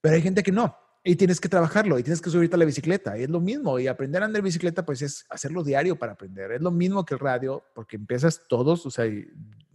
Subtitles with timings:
[0.00, 0.76] Pero hay gente que no.
[1.04, 3.18] Y tienes que trabajarlo y tienes que subirte a la bicicleta.
[3.18, 3.78] Y es lo mismo.
[3.78, 6.52] Y aprender a andar bicicleta, pues es hacerlo diario para aprender.
[6.52, 9.06] Es lo mismo que el radio, porque empiezas todos, o sea,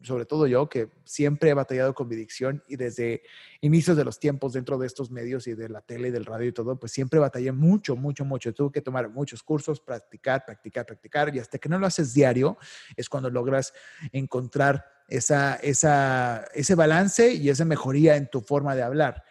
[0.04, 3.24] sobre todo yo, que siempre he batallado con mi dicción y desde
[3.62, 6.50] inicios de los tiempos dentro de estos medios y de la tele y del radio
[6.50, 8.54] y todo, pues siempre batallé mucho, mucho, mucho.
[8.54, 11.34] Tuve que tomar muchos cursos, practicar, practicar, practicar.
[11.36, 12.58] Y hasta que no lo haces diario,
[12.96, 13.74] es cuando logras
[14.12, 19.24] encontrar esa, esa, ese balance y esa mejoría en tu forma de hablar.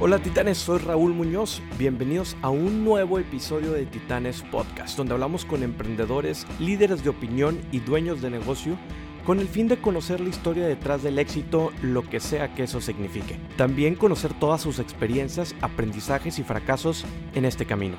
[0.00, 1.62] Hola titanes, soy Raúl Muñoz.
[1.78, 7.60] Bienvenidos a un nuevo episodio de Titanes Podcast, donde hablamos con emprendedores, líderes de opinión
[7.70, 8.76] y dueños de negocio
[9.24, 12.80] con el fin de conocer la historia detrás del éxito, lo que sea que eso
[12.80, 13.38] signifique.
[13.56, 17.04] También conocer todas sus experiencias, aprendizajes y fracasos
[17.34, 17.96] en este camino.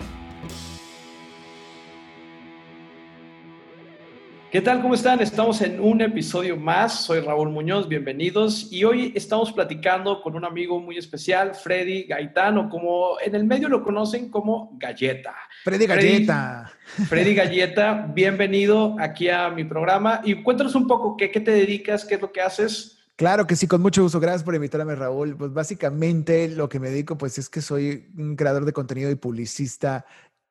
[4.53, 4.83] ¿Qué tal?
[4.83, 5.19] ¿Cómo están?
[5.19, 7.05] Estamos en un episodio más.
[7.05, 8.71] Soy Raúl Muñoz, bienvenidos.
[8.71, 13.67] Y hoy estamos platicando con un amigo muy especial, Freddy Gaitán, como en el medio
[13.67, 15.33] lo conocen como Galleta.
[15.63, 16.71] Freddy Galleta.
[17.09, 20.21] Freddy, Galleta, bienvenido aquí a mi programa.
[20.23, 22.99] Y cuéntanos un poco qué, qué te dedicas, qué es lo que haces.
[23.15, 24.19] Claro que sí, con mucho gusto.
[24.19, 25.35] Gracias por invitarme, Raúl.
[25.35, 29.15] Pues básicamente lo que me dedico, pues es que soy un creador de contenido y
[29.15, 30.05] publicista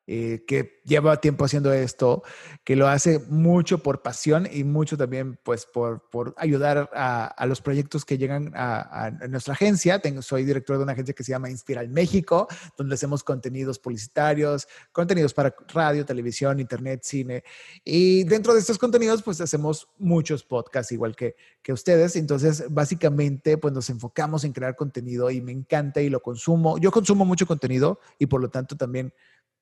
[0.05, 2.23] eh, que lleva tiempo haciendo esto,
[2.65, 7.61] que lo hace mucho por pasión y mucho también pues por, por ayudar a, los
[7.61, 9.99] proyectos que llegan a, a nuestra agencia.
[9.99, 14.67] Tengo, soy director de una agencia que se llama Inspiral México, donde hacemos contenidos publicitarios,
[14.91, 17.45] contenidos para radio, televisión, internet, cine.
[17.85, 22.17] Y dentro de estos contenidos pues hacemos muchos podcasts igual que, que ustedes.
[22.17, 26.77] Entonces básicamente pues nos enfocamos en crear contenido y me encanta y lo consumo.
[26.77, 29.13] Yo consumo mucho contenido y por lo tanto también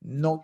[0.02, 0.44] no,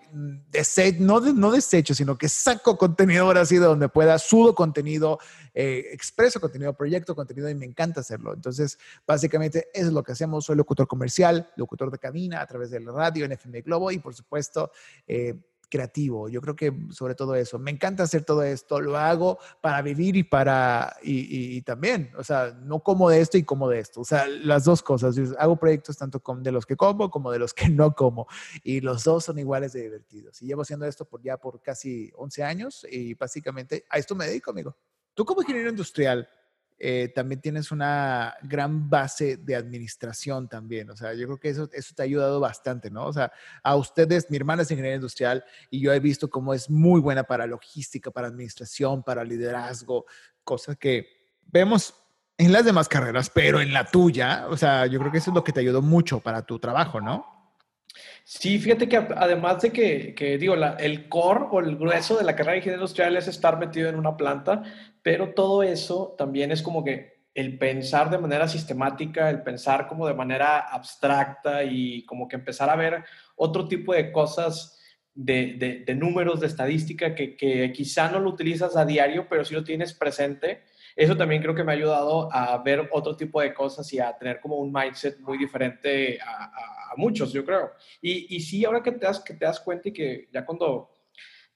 [0.51, 5.19] dese, no, no desecho, sino que saco contenido ahora sí de donde pueda, sudo contenido,
[5.53, 8.33] eh, expreso contenido, proyecto contenido y me encanta hacerlo.
[8.33, 10.45] Entonces, básicamente eso es lo que hacemos.
[10.45, 14.13] Soy locutor comercial, locutor de cabina a través del radio en FM Globo y por
[14.13, 14.71] supuesto...
[15.07, 15.35] Eh,
[15.69, 16.29] creativo.
[16.29, 17.59] Yo creo que sobre todo eso.
[17.59, 18.79] Me encanta hacer todo esto.
[18.81, 23.43] Lo hago para vivir y para, y, también, o sea, no como de esto y
[23.43, 24.01] como de esto.
[24.01, 25.15] O sea, las dos cosas.
[25.37, 28.27] Hago proyectos tanto de los que como como de los que no como.
[28.63, 30.41] Y los dos son iguales de divertidos.
[30.41, 34.27] Y llevo haciendo esto por ya por casi 11 años y básicamente a esto me
[34.27, 34.75] dedico, amigo.
[35.13, 36.29] Tú como ingeniero industrial,
[36.79, 40.89] eh, también tienes una gran base de administración también.
[40.89, 43.05] O sea, yo creo que eso, eso te ha ayudado bastante, ¿no?
[43.05, 43.31] O sea,
[43.63, 47.23] a ustedes, mi hermana es ingeniera industrial y yo he visto cómo es muy buena
[47.23, 50.05] para logística, para administración, para liderazgo,
[50.43, 51.07] cosas que
[51.45, 51.93] vemos
[52.37, 55.35] en las demás carreras, pero en la tuya, o sea, yo creo que eso es
[55.35, 57.37] lo que te ayudó mucho para tu trabajo, ¿no?
[58.23, 62.35] Sí, fíjate que además de que, que digo, el core o el grueso de la
[62.35, 64.63] carrera de ingeniería industrial es estar metido en una planta,
[65.07, 70.05] pero todo eso también es como que el pensar de manera sistemática, el pensar como
[70.05, 73.05] de manera abstracta y como que empezar a ver
[73.37, 74.77] otro tipo de cosas,
[75.13, 79.63] de, de, números, de estadística que, quizá no lo utilizas a diario, pero sí lo
[79.63, 80.65] tienes presente
[80.97, 84.17] eso también creo que me ha ayudado a ver otro tipo de cosas y a
[84.17, 87.71] tener como un mindset muy diferente a, a, a muchos, yo creo.
[88.01, 90.89] Y, y, sí, ahora que te, das, que te das cuenta y que ya cuando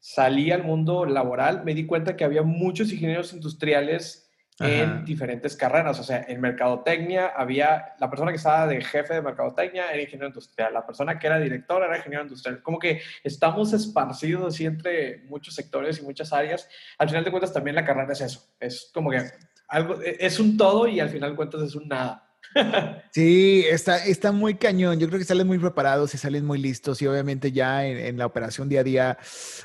[0.02, 4.28] salí al mundo laboral, me di cuenta que había muchos ingenieros industriales
[4.60, 6.00] en diferentes carreras.
[6.00, 10.28] O sea, en mercadotecnia había la persona que estaba de jefe de mercadotecnia era ingeniero
[10.28, 12.62] industrial, la persona que era director era ingeniero industrial.
[12.62, 16.68] Como que estamos esparcidos así entre muchos sectores y muchas áreas.
[16.98, 18.44] Al final de cuentas también la carrera es eso.
[18.60, 19.24] Es como que
[19.68, 22.31] algo, e, es un todo y al final de cuentas es un nada.
[23.12, 25.00] Sí, está, está muy cañón.
[25.00, 28.18] Yo creo que salen muy preparados y salen muy listos y obviamente ya en, en
[28.18, 29.18] la operación día a día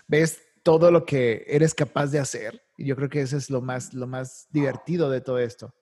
[0.09, 2.63] ves todo lo que eres capaz de hacer.
[2.77, 5.75] Y yo creo que eso es lo más, lo más divertido de todo esto.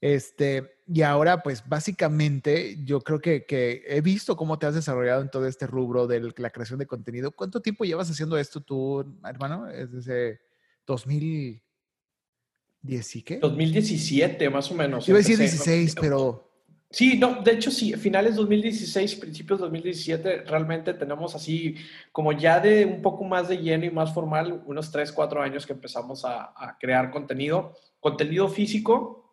[0.00, 5.22] Este, y ahora, pues básicamente, yo creo que, que, he visto cómo te has desarrollado
[5.22, 7.32] en todo este rubro de la creación de contenido.
[7.32, 9.68] ¿Cuánto tiempo llevas haciendo esto tú, hermano?
[9.68, 10.40] Es desde
[10.86, 13.38] 2010 y qué?
[13.38, 15.08] 2017, más o menos.
[15.08, 16.47] Iba a decir 16, pero
[16.90, 21.76] Sí, no, de hecho sí, finales 2016, principios 2017, realmente tenemos así
[22.12, 25.66] como ya de un poco más de lleno y más formal, unos 3, 4 años
[25.66, 29.30] que empezamos a, crear contenido, contenido físico,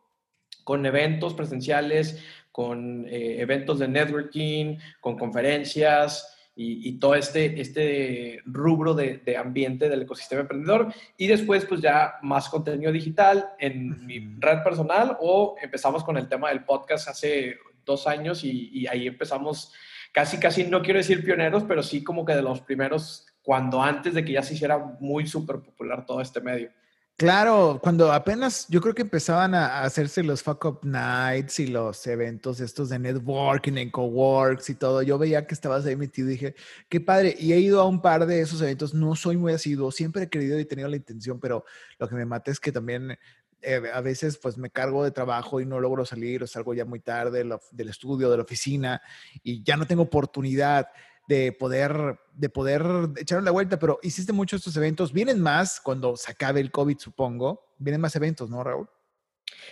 [0.65, 2.21] con eventos presenciales,
[2.51, 9.35] con eh, eventos de networking, con conferencias, y, y, todo este, este rubro de, de,
[9.35, 10.93] ambiente del ecosistema emprendedor.
[11.17, 16.29] Y después, pues ya más contenido digital en mi red personal o empezamos con el
[16.29, 19.73] tema del podcast hace dos años y, y ahí empezamos
[20.13, 24.13] casi, casi, no quiero decir pioneros, pero sí como que de los primeros, cuando antes
[24.13, 26.71] de que ya se hiciera muy súper popular todo este medio.
[27.17, 32.05] Claro, cuando apenas yo creo que empezaban a hacerse los fuck up nights y los
[32.07, 36.31] eventos estos de networking en coworks y todo, yo veía que estabas ahí metido y
[36.31, 36.55] dije,
[36.89, 37.33] qué padre.
[37.39, 40.29] Y he ido a un par de esos eventos, no soy muy asiduo, siempre he
[40.29, 41.63] querido y tenido la intención, pero
[41.99, 43.17] lo que me mata es que también
[43.61, 46.83] eh, a veces pues me cargo de trabajo y no logro salir o salgo ya
[46.83, 49.01] muy tarde del estudio, de la oficina
[49.41, 50.87] y ya no tengo oportunidad
[51.27, 52.83] de poder, de poder
[53.17, 55.13] echar la vuelta, pero hiciste muchos estos eventos.
[55.13, 57.73] Vienen más cuando se acabe el COVID, supongo.
[57.77, 58.89] Vienen más eventos, ¿no, Raúl?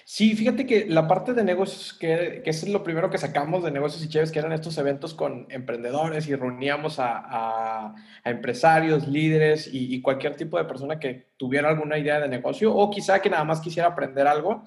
[0.05, 3.71] Sí, fíjate que la parte de negocios, que, que es lo primero que sacamos de
[3.71, 7.95] negocios y chéves, que eran estos eventos con emprendedores y reuníamos a, a,
[8.25, 12.91] empresarios, líderes y, y, cualquier tipo de persona que tuviera alguna idea de negocio o
[12.91, 14.63] quizá que nada más quisiera aprender algo.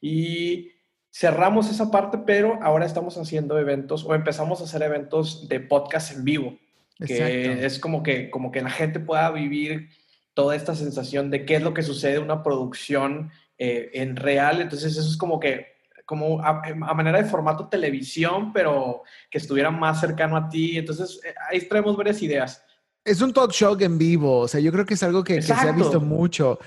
[0.00, 0.75] Y
[1.18, 6.12] cerramos esa parte, pero ahora estamos haciendo eventos o empezamos a hacer eventos de podcast
[6.12, 6.58] en vivo,
[7.06, 9.88] que es como que, como que la gente pueda vivir
[10.34, 14.60] toda esta sensación de qué es lo que sucede en una producción eh, en real.
[14.60, 16.62] Entonces eso es como que como a,
[16.94, 20.76] manera de formato televisión, pero que estuviera más cercano a ti.
[20.76, 22.62] Entonces eh, ahí traemos varias ideas.
[23.06, 25.42] Es un talk show en vivo, o sea, yo creo que es algo que, que,
[25.42, 26.58] se ha visto mucho.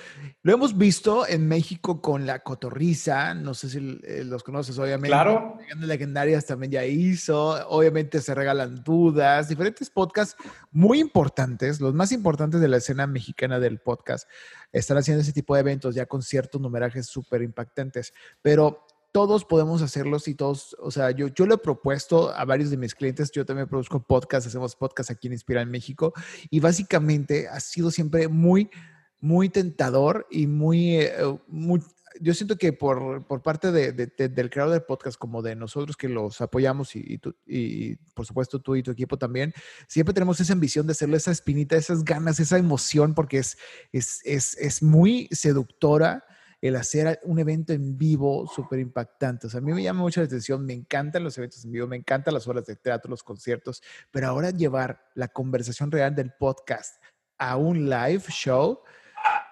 [0.42, 5.10] Lo hemos visto en México con La Cotorriza, no sé si eh, los conoces, obviamente.
[5.10, 5.58] Claro.
[5.78, 10.38] Legendarias también ya hizo, obviamente se regalan dudas, diferentes podcasts
[10.72, 14.30] muy importantes, los más importantes de la escena mexicana del podcast,
[14.72, 19.82] están haciendo ese tipo de eventos ya con ciertos numerajes súper impactantes, pero todos podemos
[19.82, 23.32] hacerlos y todos, o sea, yo, yo lo he propuesto a varios de mis clientes,
[23.32, 26.14] yo también produzco podcasts, hacemos podcasts aquí en Inspira en México
[26.50, 28.70] y básicamente ha sido siempre muy,
[29.20, 31.82] muy tentador y muy, eh, muy
[32.22, 36.10] yo siento que por, por parte de, del creador del podcast, como de nosotros que
[36.10, 39.54] los apoyamos y, y, y, por supuesto tú y tu equipo también,
[39.88, 43.58] siempre tenemos esa ambición de hacerle esa espinita, esas ganas, esa emoción, porque es,
[43.92, 46.26] es, es, es muy seductora
[46.62, 49.48] el hacer un evento en vivo súper impactante.
[49.48, 51.88] O sea, a mí me llama mucho la atención, me encantan los eventos en vivo,
[51.88, 56.34] me encantan las horas de teatro, los conciertos, pero ahora llevar la conversación real del
[56.34, 57.02] podcast
[57.38, 58.82] a un live show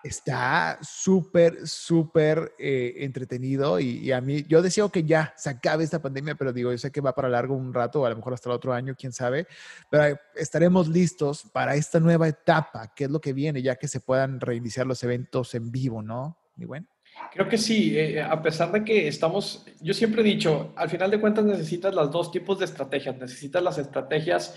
[0.03, 6.01] está súper, súper eh, entretenido y, a mí, yo deseo que ya se acabe esta
[6.01, 8.49] pandemia, pero digo, yo sé que va para largo un rato, a lo mejor hasta
[8.49, 9.47] el otro año, quién sabe,
[9.89, 13.99] pero estaremos listos para esta nueva etapa, que es lo que viene, ya que se
[13.99, 16.37] puedan reiniciar los eventos en vivo, ¿no?
[16.55, 16.87] Mi buen.
[17.31, 21.11] Creo que sí, eh, a pesar de que estamos, yo siempre he dicho, al final
[21.11, 24.55] de cuentas necesitas los dos tipos de estrategias, necesitas las estrategias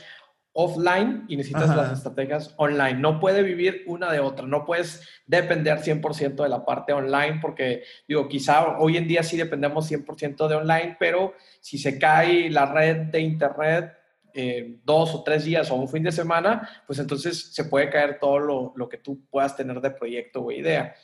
[0.53, 2.95] offline y necesitas las estrategias online.
[2.95, 7.85] No puede vivir una de otra, no puedes depender 100% de la parte online porque,
[8.09, 12.67] digo, quizá hoy en día sí dependemos 100% de online, pero si se cae la
[12.67, 13.93] red de internet,
[14.35, 18.19] eh, dos o tres días o un fin de semana, pues entonces se puede caer
[18.19, 20.95] todo lo, lo que tú puedas tener de proyecto o idea.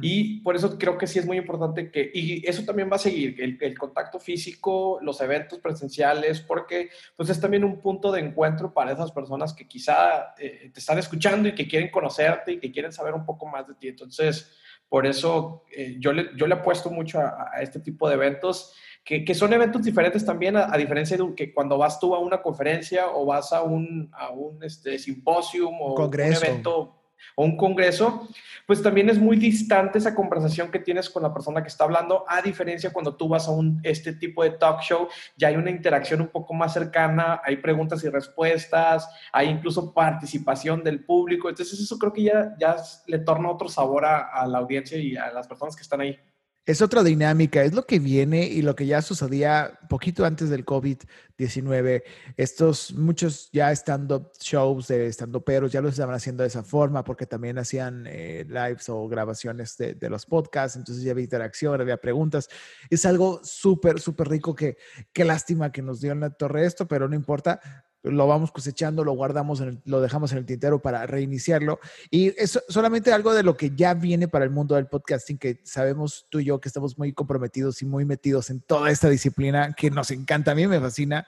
[0.00, 3.00] Y por eso creo que sí es muy importante que, y eso también va a
[3.00, 8.20] seguir, el, el, contacto físico, los eventos presenciales, porque pues es también un punto de
[8.20, 12.60] encuentro para esas personas que quizá eh, te están escuchando y que quieren conocerte y
[12.60, 13.88] que quieren saber un poco más de ti.
[13.88, 14.52] Entonces,
[14.88, 18.74] por eso eh, yo, le, yo le apuesto mucho a, a este tipo de eventos
[19.04, 23.08] que, son eventos diferentes también, a, diferencia de que cuando vas tú a una conferencia
[23.08, 26.98] o vas a un, a un este, simposium o un, evento
[27.34, 28.28] o un congreso,
[28.66, 32.24] pues también es muy distante esa conversación que tienes con la persona que está hablando,
[32.28, 35.70] a diferencia cuando tú vas a un, este tipo de talk show, ya hay una
[35.70, 41.80] interacción un poco más cercana, hay preguntas y respuestas, hay incluso participación del público, entonces
[41.80, 45.32] eso creo que ya, ya le torna otro sabor a, a la audiencia y a
[45.32, 46.18] las personas que están ahí.
[46.64, 50.64] Es otra dinámica, es lo que viene y lo que ya sucedía poquito antes del
[50.64, 52.04] COVID-19.
[52.36, 57.02] Estos muchos ya stand-up shows de stand peros ya lo estaban haciendo de esa forma
[57.02, 61.80] porque también hacían eh, lives o grabaciones de, de, los podcasts, entonces ya había interacción,
[61.80, 62.48] había preguntas.
[62.90, 64.76] Es algo súper, súper rico que
[65.12, 67.60] qué lástima que nos dio en la torre esto, pero no importa
[68.02, 71.78] lo vamos cosechando, lo guardamos, lo dejamos en el tintero para reiniciarlo.
[72.10, 75.60] Y es solamente algo de lo que ya viene para el mundo del podcasting, que
[75.64, 79.72] sabemos tú y yo que estamos muy comprometidos y muy metidos en toda esta disciplina
[79.74, 81.26] que nos encanta, a mí me fascina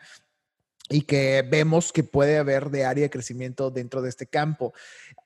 [0.91, 4.75] y que vemos que puede haber de área de crecimiento dentro de este campo.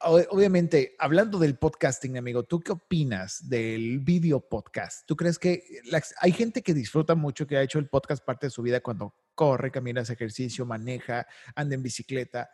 [0.00, 5.04] Obviamente, hablando del podcasting, amigo, ¿tú qué opinas del video podcast?
[5.06, 5.64] ¿Tú crees que
[6.20, 9.14] hay gente que disfruta mucho, que ha hecho el podcast parte de su vida cuando
[9.38, 12.50] corre, camina, hace ejercicio, maneja, anda en bicicleta,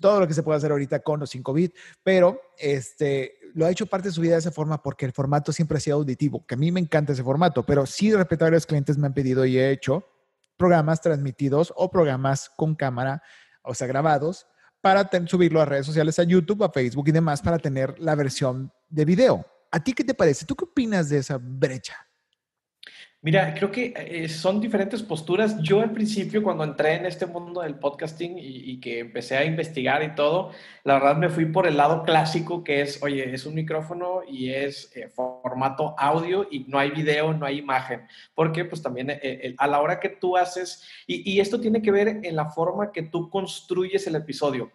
[0.00, 1.70] todo lo que se puede hacer ahorita con o sin COVID,
[2.02, 5.52] pero este, lo ha hecho parte de su vida de esa forma porque el formato
[5.52, 8.98] siempre ha sido auditivo, que a mí me encanta ese formato, pero sí varios clientes
[8.98, 10.04] me han pedido y he hecho
[10.56, 13.22] programas transmitidos o programas con cámara,
[13.62, 14.48] o sea, grabados,
[14.80, 18.72] para subirlo a redes sociales, a YouTube, a Facebook y demás, para tener la versión
[18.88, 19.46] de video.
[19.70, 20.46] ¿A ti qué te parece?
[20.46, 21.94] ¿Tú qué opinas de esa brecha?
[23.24, 25.58] Mira, creo que eh, son diferentes posturas.
[25.62, 30.02] Yo al principio, cuando entré en este mundo del podcasting y, que empecé a investigar
[30.02, 30.50] y todo,
[30.82, 34.50] la verdad me fui por el lado clásico, que es, oye, es un micrófono y
[34.50, 38.02] es eh, formato audio y no hay video, no hay imagen.
[38.34, 42.20] Porque pues también eh, a la hora que tú haces, y, esto tiene que ver
[42.22, 44.70] en la forma que tú construyes el episodio.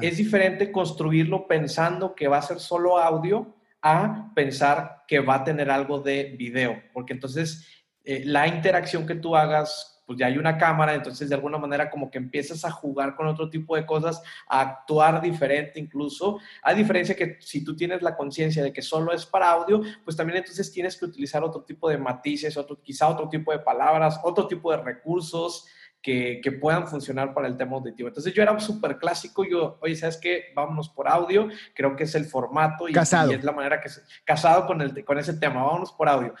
[0.00, 3.54] Es diferente construirlo pensando que va a ser solo audio
[3.86, 7.68] a pensar que va a tener algo de video, porque entonces
[8.04, 11.90] eh, la interacción que tú hagas, pues ya hay una cámara, entonces de alguna manera
[11.90, 16.74] como que empiezas a jugar con otro tipo de cosas, a actuar diferente incluso, a
[16.74, 20.38] diferencia que si tú tienes la conciencia de que solo es para audio, pues también
[20.38, 24.46] entonces tienes que utilizar otro tipo de matices, otro, quizá otro tipo de palabras, otro
[24.46, 25.66] tipo de recursos.
[26.04, 28.08] Que, que, puedan funcionar para el tema auditivo.
[28.08, 30.52] Entonces yo era súper clásico, yo, oye, ¿sabes qué?
[30.54, 33.88] Vámonos por audio, creo que es el formato y, y es la manera que...
[34.22, 36.34] Casado con, el, con ese tema, vámonos por audio.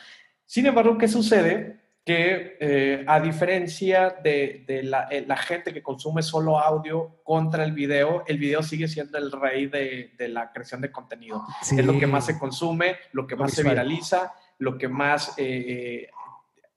[0.46, 1.80] Sin embargo, ¿qué sucede?
[2.04, 4.82] Que eh, a diferencia de, eh,
[5.26, 9.66] la, gente que consume solo audio contra el video, el video sigue siendo el rey
[9.66, 11.44] de, la creación de contenido.
[11.62, 16.08] Es lo que más se consume, lo que más se viraliza, lo que más eh,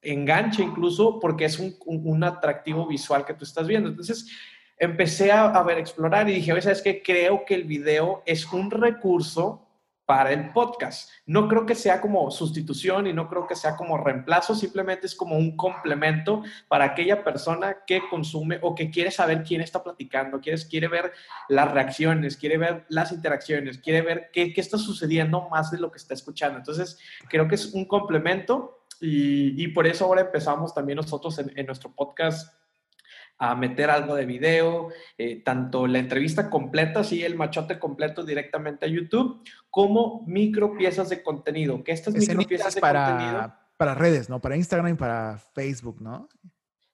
[0.01, 3.89] engancha incluso, porque es un, atractivo visual que tú estás viendo.
[3.89, 4.27] Entonces,
[4.77, 7.03] empecé a, a ver, explorar y dije, ¿sabes qué?
[7.03, 9.66] Creo que el video es un recurso
[10.07, 11.11] para el podcast.
[11.25, 15.13] No creo que sea como sustitución y no creo que sea como reemplazo, simplemente es
[15.13, 20.39] como un complemento para aquella persona que consume o que quiere saber quién está platicando,
[20.39, 21.11] quiere, quiere ver
[21.49, 25.91] las reacciones, quiere ver las interacciones, quiere ver qué, qué está sucediendo más de lo
[25.91, 26.57] que está escuchando.
[26.57, 26.97] Entonces,
[27.27, 31.65] creo que es un complemento y, y por eso ahora empezamos también nosotros en, en
[31.65, 32.55] nuestro podcast
[33.39, 38.85] a meter algo de video, eh, tanto la entrevista completa, sí, el machote completo directamente
[38.85, 41.83] a YouTube, como micro piezas de contenido.
[41.83, 43.53] Que estas micro piezas de para, contenido.
[43.77, 44.41] Para redes, ¿no?
[44.41, 46.27] Para Instagram y para Facebook, ¿no?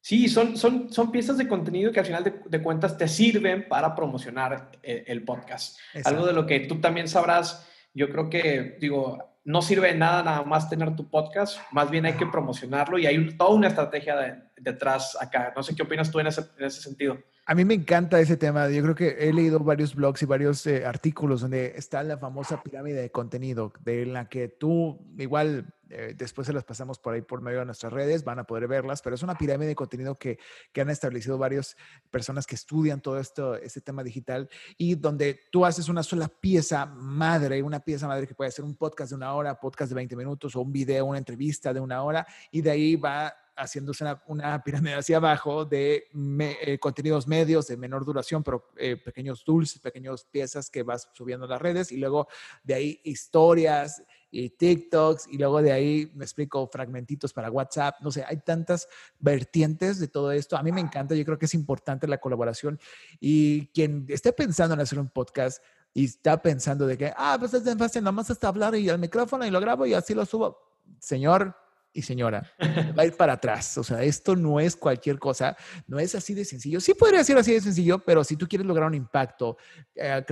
[0.01, 3.95] Sí, son, son, son piezas de contenido que al final de, cuentas te sirven para
[3.95, 5.79] promocionar el, el podcast.
[6.03, 10.23] Algo de lo que tú también sabrás, yo creo que, digo, no sirve de nada
[10.23, 14.49] nada más tener tu podcast, más bien hay que promocionarlo y hay toda una estrategia
[14.57, 15.53] detrás acá.
[15.55, 17.17] No sé qué opinas tú en ese, en ese, sentido.
[17.45, 18.69] A mí me encanta ese tema.
[18.69, 22.63] Yo creo que he leído varios blogs y varios eh, artículos donde está la famosa
[22.63, 27.21] pirámide de contenido, de la que tú igual eh, después se las pasamos por ahí
[27.21, 30.17] por medio de nuestras redes, van a poder verlas, pero es una pirámide de contenido
[30.17, 30.39] que,
[30.71, 31.77] que han establecido varias
[32.09, 36.85] personas que estudian todo esto, este tema digital y donde tú haces una sola pieza
[36.85, 40.15] madre, una pieza madre que puede ser un podcast de una hora, podcast de 20
[40.15, 44.63] minutos o un video, una entrevista de una hora y de ahí va haciéndose una,
[44.63, 50.25] pirámide hacia abajo de eh, contenidos medios de menor duración, pero eh, pequeños dulces, pequeñas
[50.25, 52.27] piezas que vas subiendo a las redes y luego
[52.63, 58.11] de ahí historias, y TikToks y luego de ahí me explico fragmentitos para WhatsApp, no
[58.11, 58.87] sé, hay tantas
[59.19, 60.57] vertientes de todo esto.
[60.57, 62.79] A mí me encanta, yo creo que es importante la colaboración
[63.19, 65.63] y quien esté pensando en hacer un podcast
[65.93, 68.97] y está pensando de que, ah, pues es fácil, nada más hasta hablar y al
[68.97, 70.57] micrófono y lo grabo y así lo subo.
[70.99, 71.55] Señor,
[71.93, 72.51] y señora,
[72.97, 73.77] va a ir para atrás.
[73.77, 75.55] O sea, esto no es cualquier cosa,
[75.87, 76.81] no es así de sencillo.
[76.81, 79.57] Sí podría ser así de sencillo, pero si tú quieres lograr un impacto,
[79.95, 80.23] eh,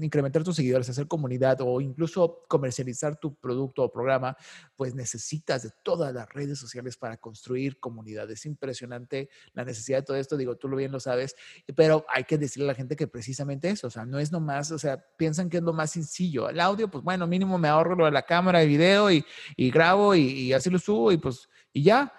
[0.00, 4.36] incrementar tus seguidores, hacer comunidad o incluso comercializar tu producto o programa,
[4.76, 8.30] pues necesitas de todas las redes sociales para construir comunidad.
[8.30, 10.36] Es impresionante la necesidad de todo esto.
[10.36, 11.34] Digo, tú lo bien lo sabes,
[11.74, 14.70] pero hay que decirle a la gente que precisamente eso, o sea, no es nomás,
[14.70, 16.48] o sea, piensan que es lo más sencillo.
[16.48, 19.24] El audio, pues bueno, mínimo me ahorro lo de la cámara y video y,
[19.56, 22.12] y grabo y, y así lo subo y pues, y ya.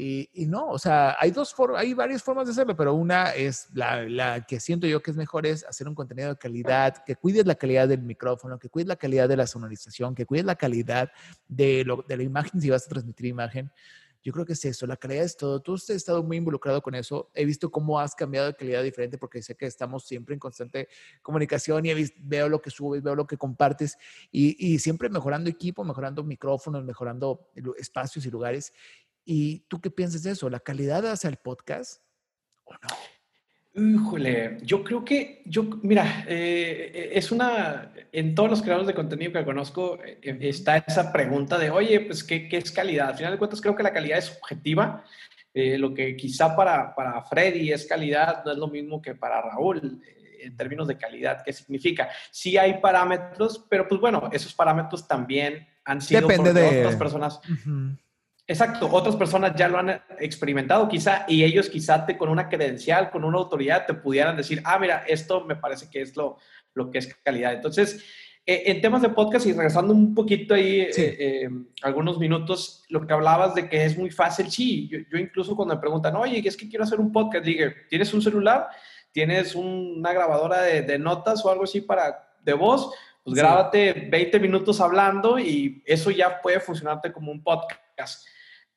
[0.00, 3.66] Y, no, o sea, hay dos formas, hay varias formas de hacerlo, pero una es
[3.74, 7.16] la, la, que siento yo que es mejor es hacer un contenido de calidad, que
[7.16, 10.54] cuides la calidad del micrófono, que cuides la calidad de la sonorización, que cuides la
[10.54, 11.10] calidad
[11.48, 13.72] de, lo, de la imagen si vas a transmitir imagen.
[14.22, 15.60] Yo creo que es eso, la calidad es todo.
[15.60, 17.30] Tú has estado muy involucrado con eso.
[17.34, 20.88] He visto cómo has cambiado de calidad diferente porque sé que estamos siempre en constante
[21.22, 23.96] comunicación y visto, veo lo que subes, veo lo que compartes
[24.30, 28.72] y, y siempre mejorando equipo, mejorando micrófonos, mejorando espacios y lugares.
[29.24, 30.48] ¿Y tú qué piensas de eso?
[30.50, 32.02] ¿La calidad hacia el podcast
[32.64, 33.17] o no?
[33.78, 39.32] Híjole, yo creo que, yo, mira, eh, es una, en todos los creadores de contenido
[39.32, 43.10] que conozco eh, está esa pregunta de, oye, pues, ¿qué, ¿qué, es calidad?
[43.10, 45.04] Al final de cuentas, creo que la calidad es subjetiva.
[45.54, 49.40] Eh, lo que quizá para, para Freddy es calidad no es lo mismo que para
[49.40, 50.00] Raúl
[50.40, 51.42] en términos de calidad.
[51.44, 52.08] ¿Qué significa?
[52.30, 57.40] Sí hay parámetros, pero pues bueno, esos parámetros también han sido Depende de otras personas.
[58.50, 63.10] Exacto, otras personas ya lo han experimentado quizá y ellos quizá te, con una credencial,
[63.10, 66.38] con una autoridad, te pudieran decir, ah, mira, esto me parece que es lo,
[66.72, 67.52] lo que es calidad.
[67.52, 68.02] Entonces,
[68.46, 71.50] eh, en temas de podcast y regresando un poquito ahí, eh, eh,
[71.82, 75.80] algunos minutos, lo que hablabas de que es muy fácil, sí, yo, incluso cuando me
[75.82, 78.68] preguntan, oye, es que quiero hacer un podcast, dije, ¿tienes un celular?
[79.12, 82.90] ¿Tienes una grabadora de, notas o algo así para de voz?
[83.22, 88.26] Pues grábate 20 minutos hablando y eso ya puede funcionarte como un podcast.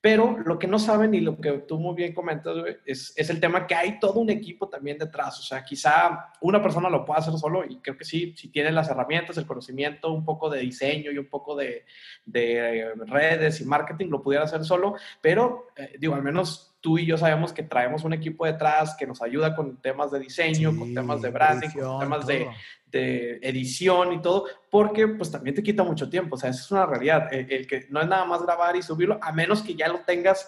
[0.02, 2.56] Pero lo que no saben y lo que tú muy bien comentas,
[2.86, 5.40] es, el tema que hay todo un equipo también detrás.
[5.40, 8.72] O sea, quizá una persona lo pueda hacer solo y creo que sí, si tiene
[8.72, 11.86] las herramientas, el conocimiento, un poco de diseño y un poco de,
[12.26, 14.96] de redes y marketing, lo pudiera hacer solo.
[15.22, 19.08] Pero, eh, digo, al menos tú y yo sabemos que traemos un equipo detrás que
[19.08, 22.48] nos ayuda con temas de diseño, con temas de branding, con temas de,
[22.92, 26.72] de edición y todo, porque pues también te quita mucho tiempo, o sea, esa es
[26.72, 29.88] una realidad, el, que no es nada más grabar y subirlo, a menos que ya
[29.88, 30.48] lo tengas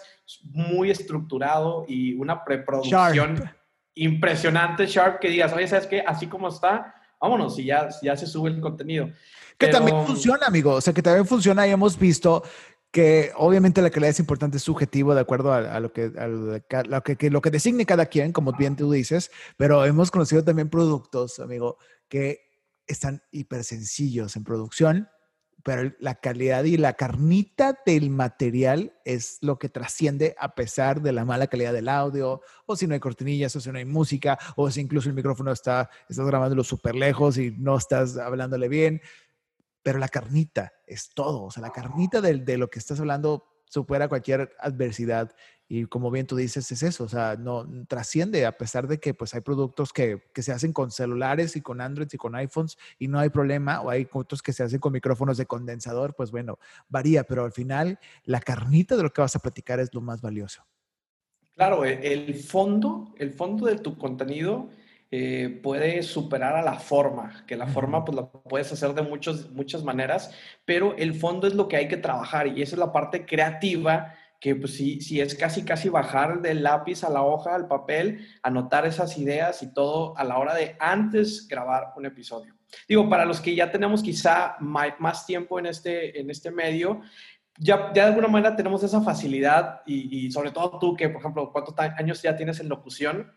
[0.50, 3.50] muy estructurado y una preproducción
[3.94, 6.04] impresionante, sharp, que digas, oye, ¿sabes qué?
[6.06, 9.10] Así como está, vámonos y ya, ya se sube el contenido.
[9.56, 12.42] Que también funciona, amigo, o sea, que también funciona y hemos visto
[12.94, 16.12] que obviamente la calidad es importante, es subjetivo de acuerdo a, lo, que,
[16.86, 21.40] lo, que, que designe cada quien, como bien tú dices, pero hemos conocido también productos,
[21.40, 21.76] amigo,
[22.08, 22.42] que
[22.86, 25.08] están hiper sencillos en producción,
[25.64, 31.10] pero la calidad y la carnita del material es lo que trasciende a pesar de
[31.10, 34.38] la mala calidad del audio, o si no hay cortinillas, o si no hay música,
[34.54, 39.02] o si incluso el micrófono está, estás grabándolo súper lejos y no estás hablándole bien
[39.84, 44.08] pero la carnita es todo, o sea, la carnita de, lo que estás hablando supera
[44.08, 45.36] cualquier adversidad
[45.68, 49.12] y como bien tú dices es eso, o sea, no trasciende a pesar de que
[49.12, 52.78] pues hay productos que, que, se hacen con celulares y con Android y con iPhones
[52.98, 56.30] y no hay problema o hay otros que se hacen con micrófonos de condensador, pues
[56.30, 60.00] bueno, varía, pero al final la carnita de lo que vas a platicar es lo
[60.00, 60.64] más valioso.
[61.56, 64.70] Claro, e, el fondo, el fondo de tu contenido
[65.16, 69.48] eh, puede superar a la forma, que la forma pues la puedes hacer de muchos,
[69.52, 70.32] muchas maneras,
[70.64, 74.12] pero el fondo es lo que hay que trabajar y esa es la parte creativa
[74.40, 78.26] que pues sí, sí es casi casi bajar del lápiz a la hoja, al papel,
[78.42, 82.52] anotar esas ideas y todo a la hora de antes grabar un episodio.
[82.88, 87.02] Digo, para los que ya tenemos quizá más tiempo en este, en este medio,
[87.56, 91.20] ya, ya, de alguna manera tenemos esa facilidad y, y, sobre todo tú que, por
[91.20, 93.32] ejemplo, ¿cuántos años ya tienes en locución?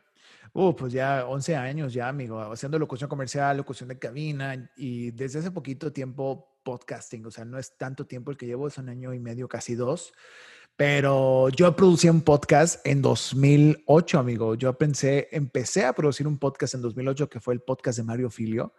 [0.54, 5.40] Uh, pues ya 11 años ya, amigo, haciendo locución comercial, locución de cabina y desde
[5.40, 8.90] hace poquito tiempo podcasting, o sea, no es tanto tiempo el que llevo, es un
[8.90, 10.14] año y medio, casi dos,
[10.78, 14.54] pero yo producí un podcast en 2008, amigo.
[14.54, 18.30] Yo pensé, empecé a producir un podcast en 2008 que fue el podcast de Mario
[18.30, 18.76] Filio.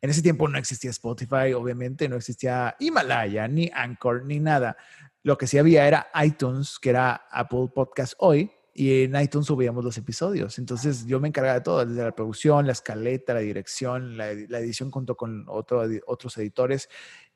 [0.00, 4.76] En ese tiempo no existía Spotify, obviamente, no existía Himalaya, ni Anchor, ni nada.
[5.24, 9.84] Lo que sí había era iTunes, que era Apple Podcast hoy, y en iTunes subíamos
[9.84, 10.58] los episodios.
[10.58, 14.90] Entonces yo me encargaba de todo, desde la producción, la escaleta, la dirección, la, edición
[14.90, 16.88] junto con otro, otros editores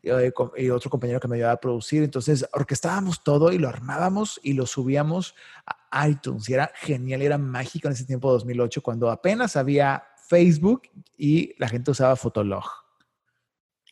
[0.03, 2.03] eh, y otro compañero que me ayudaba a producir.
[2.03, 5.35] Entonces orquestábamos todo y lo armábamos y lo subíamos
[5.67, 6.49] a iTunes.
[6.49, 10.85] Y era genial, era mágico en ese tiempo 2008 cuando apenas había Facebook
[11.19, 12.65] y la gente usaba Fotolog.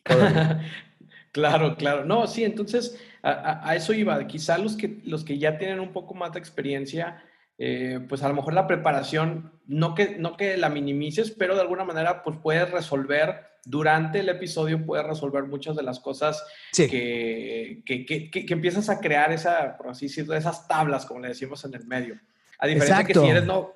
[1.31, 2.03] claro, claro.
[2.03, 4.25] No, sí, entonces a, a, eso iba.
[4.25, 7.23] Quizá los que, los que ya tienen un poco más de experiencia
[7.57, 11.61] eh, pues a lo mejor la preparación, no que, no que la minimices, pero de
[11.61, 16.43] alguna manera pues puedes resolver, durante el episodio puedes resolver muchas de las cosas
[16.75, 21.63] que, que, que, empiezas a crear esa, por así decirlo, esas tablas, como le decimos
[21.63, 22.19] en el medio.
[22.59, 23.73] A diferencia de que si eres, no,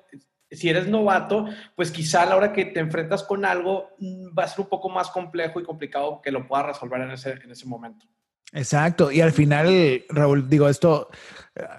[0.50, 4.44] si eres novato, pues quizá a la hora que te enfrentas con algo mm, va
[4.44, 7.50] a ser un poco más complejo y complicado que lo puedas resolver en ese, en
[7.50, 8.06] ese momento.
[8.52, 9.12] Exacto.
[9.12, 11.10] Y al final, Raúl, digo, esto,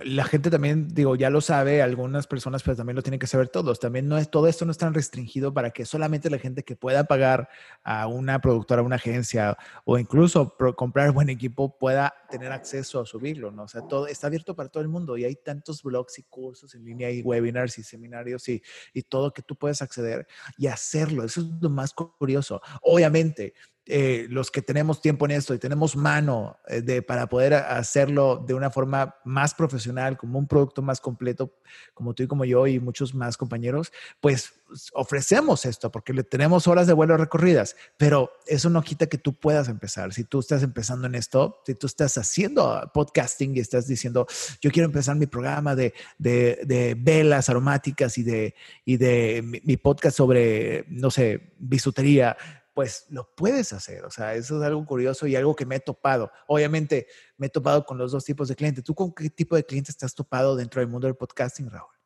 [0.04, 3.50] la gente también, digo, ya lo sabe, algunas personas pero también lo tienen que saber
[3.50, 3.80] todos.
[3.80, 6.76] También no es, todo esto no es tan restringido para que solamente la gente que
[6.76, 7.50] pueda pagar
[7.84, 13.06] a una productora, a una agencia o incluso comprar buen equipo pueda tener acceso a
[13.06, 13.64] subirlo, ¿no?
[13.64, 16.76] O sea, todo está abierto para todo el mundo y hay tantos blogs y cursos
[16.76, 18.62] en línea y webinars y seminarios y,
[18.94, 21.24] y todo que tú puedes acceder y hacerlo.
[21.24, 22.62] Eso es lo más curioso.
[22.82, 23.54] Obviamente,
[23.92, 28.38] eh, los que tenemos tiempo en esto y tenemos mano eh, de, para poder hacerlo
[28.38, 29.69] de una forma más profesional,
[30.18, 31.54] como un producto más completo,
[31.94, 34.54] como tú y como yo y muchos más compañeros, pues
[34.94, 39.34] ofrecemos esto porque le tenemos horas de vuelo recorridas, pero eso no quita que tú
[39.34, 40.14] puedas empezar.
[40.14, 44.28] Si tú estás empezando en esto, si tú estás haciendo podcasting y estás diciendo,
[44.62, 48.56] yo quiero empezar mi programa de, de, de velas aromáticas y de,
[48.86, 52.38] y de mi podcast sobre, no sé, bisutería,
[52.74, 54.06] pues lo puedes hacer.
[54.06, 56.32] O sea, eso es algo curioso y algo que me he topado.
[56.48, 58.84] Obviamente, me he topado con los dos tipos de clientes.
[58.84, 62.00] ¿Tú con qué tipo de clientes estás topado dentro del mundo del podcasting, Raúl?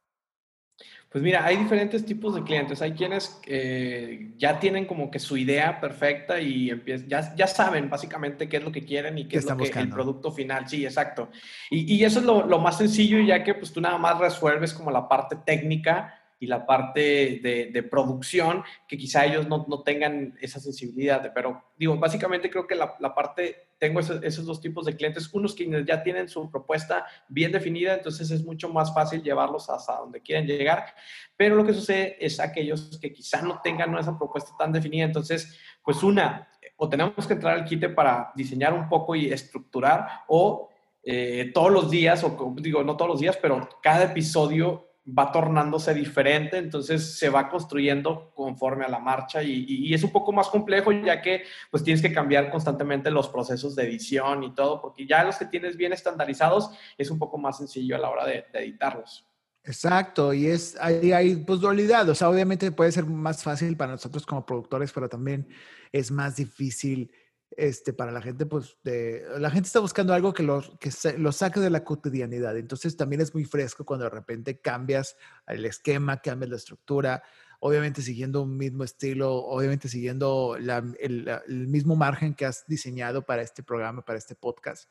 [1.14, 2.82] Pues mira, hay diferentes tipos de clientes.
[2.82, 6.72] Hay quienes eh, ya tienen como que su idea perfecta y
[7.08, 9.90] ya, ya saben básicamente qué es lo que quieren y qué, es lo que, el
[9.90, 10.68] producto final.
[10.68, 11.30] Sí, exacto.
[11.70, 14.74] Y, y eso es lo, lo, más sencillo, ya que pues tú nada más resuelves
[14.74, 20.38] como la parte técnica y la parte de, producción, que quizá ellos no, no, tengan
[20.42, 21.32] esa sensibilidad.
[21.34, 25.34] Pero digo, básicamente creo que la, la parte, tengo esos, esos, dos tipos de clientes,
[25.34, 30.00] unos que ya tienen su propuesta bien definida, entonces es mucho más fácil llevarlos hasta
[30.00, 30.94] donde quieren llegar,
[31.38, 35.58] pero lo que sucede es aquellos que quizá no tengan esa propuesta tan definida, entonces,
[35.82, 40.70] pues una, o tenemos que entrar al quite para diseñar un poco y estructurar, o
[41.04, 45.94] eh, todos los días, o digo, no todos los días, pero cada episodio va tornándose
[45.94, 50.92] diferente, entonces se va construyendo conforme a la marcha y, es un poco más complejo
[50.92, 55.24] ya que pues tienes que cambiar constantemente los procesos de edición y todo, porque ya
[55.24, 59.28] los que tienes bien estandarizados es un poco más sencillo a la hora de, editarlos.
[59.66, 63.94] Exacto, y es ahí hay pues dualidad, o sea, obviamente puede ser más fácil para
[63.94, 65.48] nosotros como productores, pero también
[65.92, 67.12] es más difícil
[67.58, 71.60] este, para la gente, pues, la gente está buscando algo que, lo, que lo saque
[71.60, 72.58] de la cotidianidad.
[72.58, 75.16] Entonces, también es muy fresco cuando de repente cambias
[75.48, 77.24] el esquema, cambias la estructura,
[77.66, 83.64] obviamente siguiendo un mismo estilo, obviamente siguiendo el, mismo margen que has diseñado para este
[83.64, 84.90] programa, para este podcast,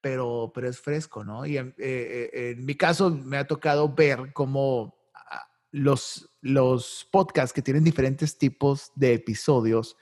[0.00, 1.44] pero, pero es fresco, ¿no?
[1.44, 7.06] Y en, eh, eh, en mi caso me ha tocado ver cómo ah, los, los
[7.12, 9.98] podcasts que tienen diferentes tipos de episodios,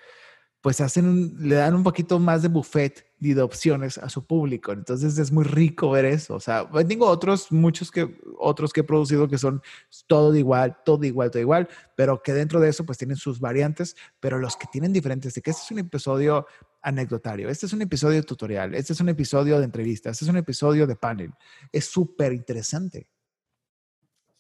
[0.63, 4.71] pues hacen, le dan un poquito más de buffet y de opciones a su público.
[4.73, 6.37] Entonces es muy rico ver eso.
[6.37, 9.61] O sea, pues, tengo otros, muchos que, otros que he producido que son
[10.07, 13.97] todo igual, todo igual, todo igual, pero que dentro de eso pues tienen sus variantes,
[14.21, 16.47] pero los que tienen diferentes, de que este es un episodio
[16.81, 20.37] anecdotario, este es un episodio tutorial, este es un episodio de entrevista, este es un
[20.37, 21.33] episodio de panel.
[21.73, 23.09] Es súper interesante.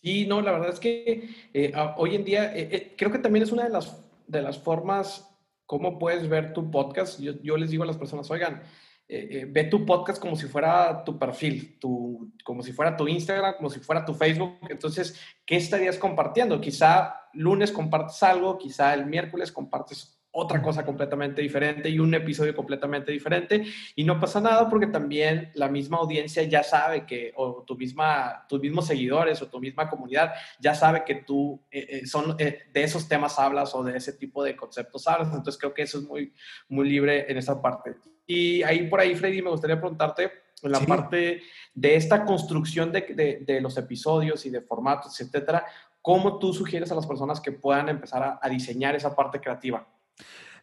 [0.01, 3.43] Sí, no, la verdad es que eh, hoy en día eh, eh, creo que también
[3.43, 5.32] es una de las, de las formas
[5.73, 7.19] ¿Cómo puedes ver tu podcast?
[7.19, 8.63] Yo, les digo a las personas, oigan,
[9.09, 13.09] eh, eh, ve tu podcast como si fuera tu perfil, tu, como si fuera tu
[13.09, 14.59] Instagram, como si fuera tu Facebook.
[14.69, 16.61] Entonces, ¿qué estarías compartiendo?
[16.61, 22.57] Quizá lunes compartes algo, quizá el miércoles compartes otra cosa completamente diferente y un episodio
[22.57, 23.64] completamente diferente
[23.95, 28.47] y no pasa nada porque también la misma audiencia ya sabe que, o tu misma,
[28.49, 32.61] tus mismos seguidores o tu misma comunidad ya sabe que tú eh, eh, son, eh,
[32.73, 35.99] de esos temas hablas o de ese tipo de conceptos hablas, entonces creo que eso
[35.99, 36.33] es muy,
[36.68, 37.95] muy libre en esa parte.
[38.27, 40.31] Y ahí por ahí, Freddy, me gustaría preguntarte
[40.62, 41.42] en la parte
[41.75, 45.66] de esta construcción de, de, de, los episodios y de formatos, etcétera,
[46.01, 49.87] ¿cómo tú sugieres a las personas que puedan empezar a, a diseñar esa parte creativa?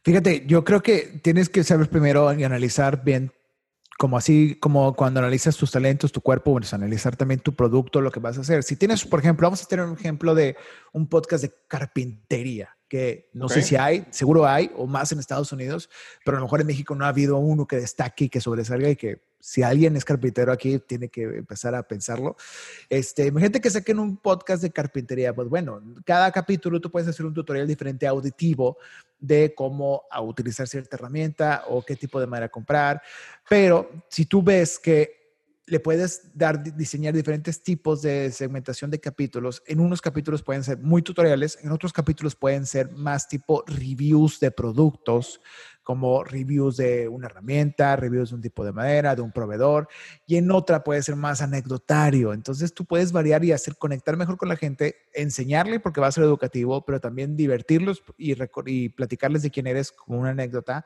[0.03, 3.31] Fíjate, yo creo que tienes que saber primero y analizar bien,
[3.97, 8.11] como así, como cuando analizas tus talentos, tu cuerpo, bueno, analizar también tu producto, lo
[8.11, 8.63] que vas a hacer.
[8.63, 10.55] Si tienes, por ejemplo, vamos a tener un ejemplo de
[10.93, 15.51] un podcast de carpintería que no sé si hay, seguro hay, o más en Estados
[15.51, 15.89] Unidos,
[16.25, 18.89] pero a lo mejor en México no ha habido uno que destaque y que sobresalga
[18.89, 22.35] y que si alguien es carpintero aquí tiene que empezar a pensarlo.
[22.89, 27.25] Este, imagínate que saquen un podcast de carpintería, pues bueno, cada capítulo tú puedes hacer
[27.25, 28.77] un tutorial diferente auditivo
[29.19, 33.01] de cómo utilizar cierta herramienta o qué tipo de madera comprar,
[33.47, 35.18] pero si tú ves que
[35.69, 39.61] le puedes dar, diseñar diferentes tipos de segmentación de capítulos.
[39.67, 44.39] En unos capítulos pueden ser muy tutoriales, en otros capítulos pueden ser más tipo reviews
[44.39, 45.39] de productos,
[45.83, 49.87] como reviews de una herramienta, reviews de un tipo de madera, de un proveedor,
[50.27, 52.33] y en otra puede ser más anecdotario.
[52.33, 56.11] Entonces tú puedes variar y hacer conectar mejor con la gente, enseñarle porque va a
[56.11, 60.85] ser educativo, pero también divertirlos y, y platicarles de quién eres como una anécdota,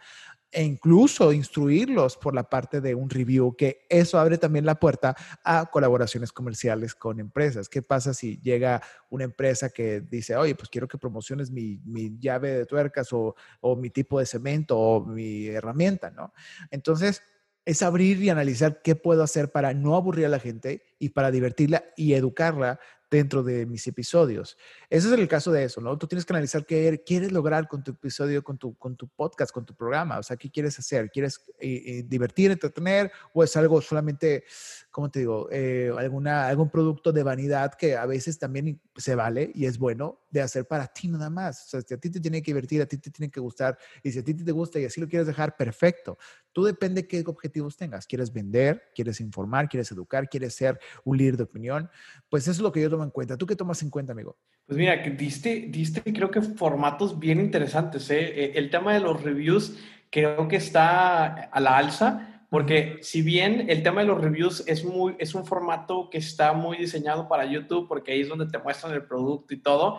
[0.53, 5.15] e incluso instruirlos por la parte de un review, que eso abre también la puerta
[5.43, 7.67] a colaboraciones comerciales con empresas.
[7.67, 12.17] ¿Qué pasa si llega una empresa que dice, oye, pues quiero que promociones mi, mi
[12.19, 16.33] llave de tuercas o, o, mi tipo de cemento o mi herramienta, ¿no?
[16.69, 17.23] Entonces,
[17.65, 21.31] es abrir y analizar qué puedo hacer para no aburrir a la gente y para
[21.31, 22.79] divertirla y educarla
[23.13, 24.57] dentro de mis episodios.
[24.89, 25.95] Ese es el caso de eso, ¿no?
[25.99, 29.51] Tú tienes que analizar qué quieres lograr con tu episodio, con tu, con tu podcast,
[29.51, 30.17] con tu programa.
[30.17, 31.11] O sea, ¿qué quieres hacer?
[31.11, 34.45] ¿Quieres eh, eh, divertir, entretener o es algo solamente,
[34.89, 35.47] ¿cómo te digo?
[35.51, 40.21] Eh, alguna, algún producto de vanidad que a veces también se vale y es bueno
[40.31, 41.67] de hacer para ti nada más.
[41.67, 43.77] O sea, si a ti te tiene que divertir, a ti te tiene que gustar
[44.01, 46.17] y si a ti te gusta y así lo quieres dejar, perfecto.
[46.53, 48.07] Tú depende qué objetivos tengas.
[48.07, 48.83] ¿Quieres vender?
[48.95, 49.67] ¿Quieres informar?
[49.67, 50.29] ¿Quieres educar?
[50.29, 51.89] ¿Quieres ser un líder de opinión?
[52.29, 53.37] Pues eso es lo que yo tomo en cuenta.
[53.37, 54.37] ¿Tú qué tomas en cuenta, amigo?
[54.65, 58.09] Pues mira, que diste, diste creo que formatos bien interesantes.
[58.11, 58.21] ¿eh?
[58.21, 59.77] eh el tema de los reviews
[60.09, 64.85] creo que está a la alza Porque si bien el tema de los reviews es,
[64.85, 68.59] muy, es un formato que está muy diseñado para YouTube, porque ahí es donde te
[68.59, 69.97] muestran el producto y todo,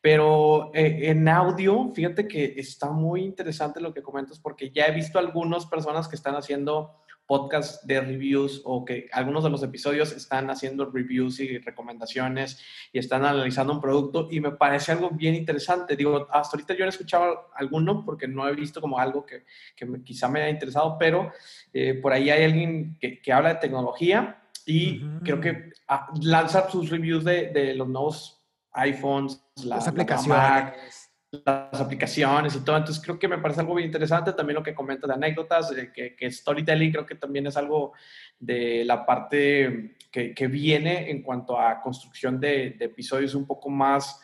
[0.00, 4.92] pero eh, en audio, fíjate que está muy interesante lo que comentas, porque ya he
[4.92, 6.94] visto algunas personas que están haciendo
[7.28, 12.58] podcast de reviews o que algunos de los episodios están haciendo reviews y recomendaciones
[12.90, 15.94] y están analizando un producto y me parece algo bien interesante.
[15.94, 19.44] Digo, hasta ahorita yo no he escuchado alguno porque no he visto como algo que,
[19.76, 21.30] que quizá me haya interesado, pero
[21.74, 26.70] eh, por ahí hay alguien que, que, habla de tecnología y creo que ah, lanza
[26.70, 32.76] sus reviews de, de los nuevos iPhones, las aplicaciones las aplicaciones y todo.
[32.76, 34.32] Entonces creo que me parece algo bien interesante.
[34.32, 37.92] También lo que comenta de anécdotas, que, que, storytelling creo que también es algo
[38.38, 43.68] de la parte que, que viene en cuanto a construcción de, de episodios un poco
[43.68, 44.22] más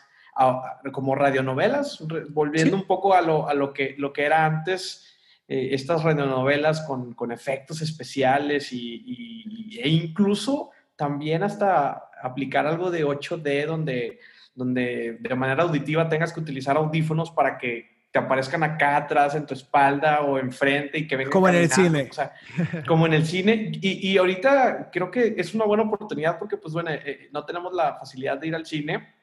[0.91, 5.11] como radionovelas, volviendo un poco a lo, a lo, que, lo que era antes.
[5.47, 12.89] Eh, estas radionovelas con, con efectos especiales y, y, e incluso también hasta aplicar algo
[12.89, 14.19] de 8D donde
[14.55, 19.45] donde de manera auditiva tengas que utilizar audífonos para que te aparezcan acá atrás en
[19.45, 21.33] tu espalda o enfrente y que vengan.
[21.33, 22.07] Como en el cine.
[22.09, 22.33] O sea,
[22.87, 23.73] como en el cine.
[23.73, 27.73] Y, y, ahorita creo que es una buena oportunidad porque, pues bueno, eh, no tenemos
[27.73, 29.15] la facilidad de ir al cine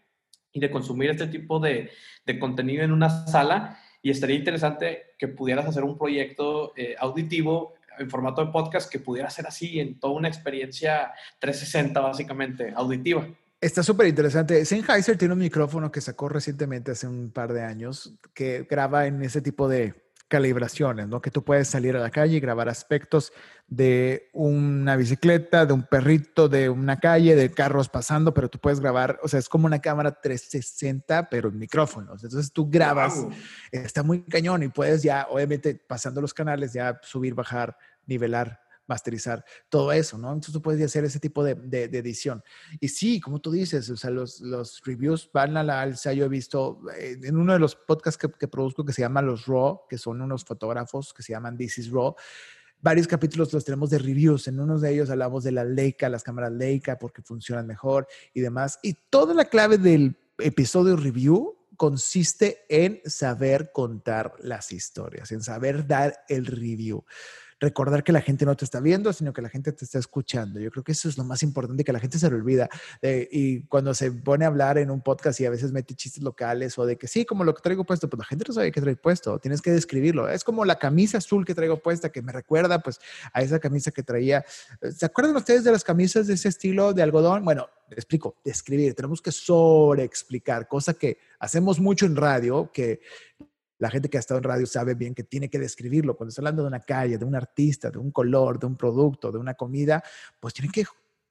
[0.52, 1.90] y de consumir este tipo de,
[2.26, 3.78] de contenido en una sala.
[4.02, 8.98] Y estaría interesante que pudieras hacer un proyecto eh, auditivo en formato de podcast que
[8.98, 13.26] pudiera ser así, en toda una experiencia 360, básicamente, auditiva.
[13.62, 14.64] Está súper interesante.
[14.64, 19.22] Sennheiser tiene un micrófono que sacó recientemente, hace un par de años, que graba en
[19.22, 21.22] ese tipo de calibraciones, ¿no?
[21.22, 23.32] Que tú puedes salir a la calle y grabar aspectos
[23.68, 28.80] de una bicicleta, de un perrito, de una calle, de carros pasando, pero tú puedes
[28.80, 32.24] grabar, o sea, es como una cámara 360, pero en micrófonos.
[32.24, 33.24] Entonces tú grabas,
[33.70, 39.44] está muy cañón y puedes ya, obviamente, pasando los canales, ya subir, bajar, nivelar masterizar
[39.68, 40.28] todo eso, ¿no?
[40.28, 42.42] Entonces tú puedes hacer ese tipo de, de, edición.
[42.80, 46.12] Y sí, como tú dices, o sea, los, los reviews van a la alza.
[46.12, 49.22] Yo he visto eh, en uno de los podcasts que, que, produzco que se llama
[49.22, 52.14] Los Raw, que son unos fotógrafos que se llaman This is Raw,
[52.82, 54.48] varios capítulos los tenemos de reviews.
[54.48, 58.40] En uno de ellos hablamos de la Leica, las cámaras Leica, porque funcionan mejor y
[58.40, 58.78] demás.
[58.82, 65.86] Y toda la clave del episodio review consiste en saber contar las historias, en saber
[65.86, 67.04] dar el review
[67.62, 70.58] recordar que la gente no te está viendo, sino que la gente te está escuchando.
[70.58, 72.68] Yo creo que eso es lo más importante, que la gente se le olvida.
[73.00, 76.22] Eh, y cuando se pone a hablar en un podcast y a veces mete chistes
[76.22, 78.72] locales o de que sí, como lo que traigo puesto, pues la gente no sabe
[78.72, 80.28] qué trae puesto, tienes que describirlo.
[80.28, 83.00] Es como la camisa azul que traigo puesta, que me recuerda pues
[83.32, 84.44] a esa camisa que traía.
[84.94, 87.44] ¿Se acuerdan ustedes de las camisas de ese estilo de algodón?
[87.44, 93.00] Bueno, explico, describir, tenemos que sobreexplicar, cosa que hacemos mucho en radio, que
[93.82, 96.16] la gente que ha estado en radio sabe bien que tiene que describirlo.
[96.16, 99.32] Cuando está hablando de una calle, de un artista, de un color, de un producto,
[99.32, 100.04] de una comida,
[100.38, 100.84] pues tienen que,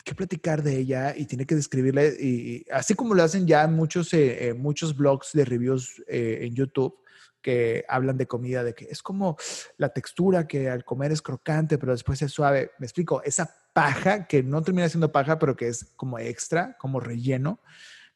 [0.04, 2.14] que platicar de ella y tiene que describirle.
[2.20, 6.54] Y, así como lo hacen ya muchos, eh, eh, muchos blogs de reviews eh, en
[6.54, 7.00] YouTube
[7.42, 9.38] que hablan de comida, de que es como
[9.78, 12.72] la textura que al comer es crocante, pero después es suave.
[12.80, 17.00] Me explico, esa paja que no termina siendo paja, pero que es como extra, como
[17.00, 17.62] relleno,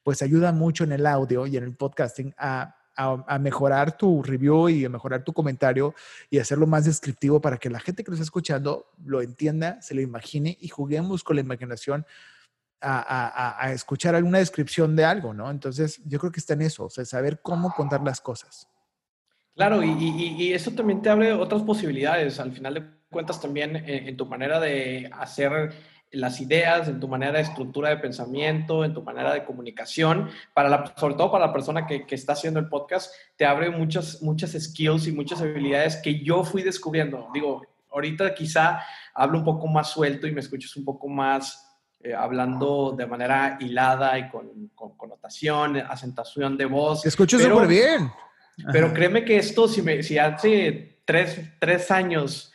[0.04, 4.69] pues ayuda mucho en el audio y en el podcasting a a, mejorar tu review
[4.69, 5.93] y a mejorar tu comentario
[6.29, 9.95] y hacerlo más descriptivo para que la gente que lo está escuchando lo entienda, se
[9.95, 12.05] lo imagine y juguemos con la imaginación
[12.81, 15.49] a, a, escuchar alguna descripción de algo, ¿no?
[15.49, 18.67] Entonces, yo creo que está en eso, o sea, saber cómo contar las cosas.
[19.55, 22.39] Claro, y, y, eso también te abre otras posibilidades.
[22.39, 25.73] Al final de cuentas, también en, en tu manera de hacer
[26.15, 30.69] las ideas, en tu manera de estructura de pensamiento, en tu manera de comunicación, para
[30.69, 34.21] la, sobre todo para la persona que, que, está haciendo el podcast, te abre muchas,
[34.21, 37.28] muchas skills y muchas habilidades que yo fui descubriendo.
[37.34, 38.80] Digo, ahorita quizá
[39.13, 41.65] hablo un poco más suelto y me escuchas un poco más
[42.01, 47.01] eh, hablando de manera hilada y con, con connotación, acentación de voz.
[47.01, 48.12] Te escucho súper bien.
[48.71, 52.54] Pero créeme que esto, si, me, si hace tres, tres años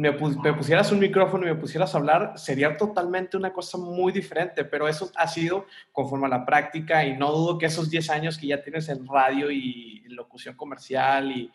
[0.00, 4.64] me, pusieras un micrófono y me pusieras a hablar, sería totalmente una cosa muy diferente,
[4.64, 8.38] pero eso ha sido conforme a la práctica y no dudo que esos 10 años
[8.38, 11.50] que ya tienes en radio y locución comercial y,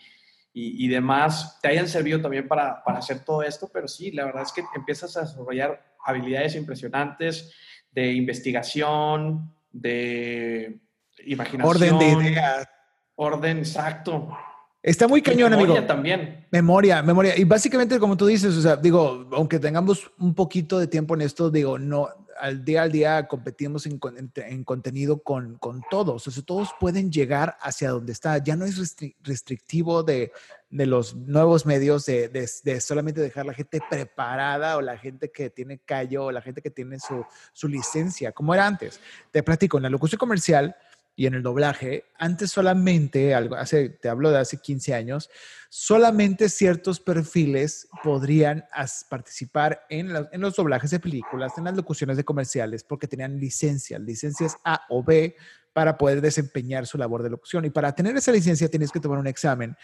[0.53, 4.43] y, demás te hayan servido también para, para, hacer todo esto, pero sí, la verdad
[4.43, 7.53] es que empiezas a desarrollar habilidades impresionantes
[7.91, 10.79] de investigación, de
[11.25, 11.67] imaginación.
[11.67, 12.69] Orden de ideas.
[13.15, 14.37] Orden, exacto.
[14.85, 15.87] Está muy cañón, memoria amigo.
[15.87, 16.45] también.
[16.51, 17.35] Memoria, memoria.
[17.35, 21.21] Y básicamente, como tú dices, o sea, digo, aunque tengamos un poquito de tiempo en
[21.21, 22.07] esto, digo, no,
[22.39, 23.99] al día al día competimos en,
[24.35, 26.27] en, contenido con, con, todos.
[26.27, 28.37] O sea, todos pueden llegar hacia donde está.
[28.37, 30.31] Ya no es restrictivo de,
[30.69, 35.49] de, los nuevos medios de, de, solamente dejar la gente preparada o la gente que
[35.49, 38.99] tiene callo o la gente que tiene su, su licencia, como era antes.
[39.31, 40.75] Te platico, en la locución comercial
[41.15, 45.29] y en el doblaje, antes solamente, hace, te hablo de hace 15 años,
[45.69, 48.65] solamente ciertos perfiles podrían
[49.09, 54.01] participar en, en, los doblajes de películas, en las locuciones de comerciales, porque tenían licencias,
[54.01, 55.35] licencias A o B
[55.75, 57.65] para poder desempeñar su labor de locución.
[57.65, 59.75] Y para tener esa licencia tienes que tomar un examen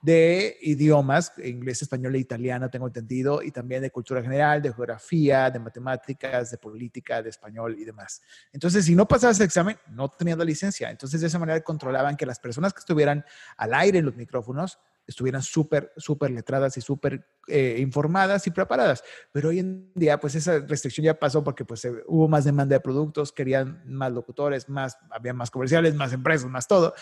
[0.00, 5.50] de idiomas, inglés, español e italiano, tengo entendido, y también de cultura general, de geografía,
[5.50, 8.22] de matemáticas, de política, de español y demás.
[8.52, 10.88] Entonces, si no pasabas el examen, no tenías la licencia.
[10.88, 13.24] Entonces, de esa manera controlaban que las personas que estuvieran
[13.56, 19.02] al aire en los micrófonos estuvieran súper, súper letradas y súper eh, informadas y preparadas.
[19.32, 22.80] Pero hoy en día, pues esa restricción ya pasó porque pues hubo más demanda de
[22.80, 26.94] productos, querían más locutores, más, había más comerciales, más empresas, más todo,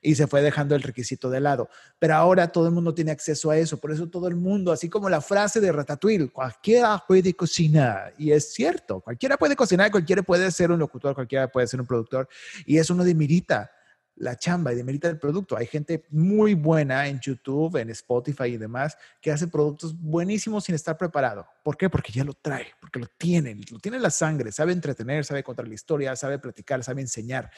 [0.00, 1.68] y se fue dejando el requisito de lado.
[1.98, 4.88] Pero ahora todo el mundo tiene acceso a eso, por eso todo el mundo, así
[4.88, 10.22] como la frase de Ratatouille, cualquiera puede cocinar, y es cierto, cualquiera puede cocinar, cualquiera
[10.22, 12.28] puede ser un locutor, cualquiera puede ser un productor,
[12.64, 13.70] y eso no demerita
[14.16, 15.56] la chamba y demerita el producto.
[15.56, 20.74] Hay gente muy buena en YouTube, en Spotify y demás que hace productos buenísimos sin
[20.74, 21.46] estar preparado.
[21.62, 21.88] ¿Por qué?
[21.90, 25.68] Porque ya lo trae, porque lo tienen, lo tiene la sangre, sabe entretener, sabe contar
[25.68, 27.50] la historia, sabe platicar, sabe enseñar.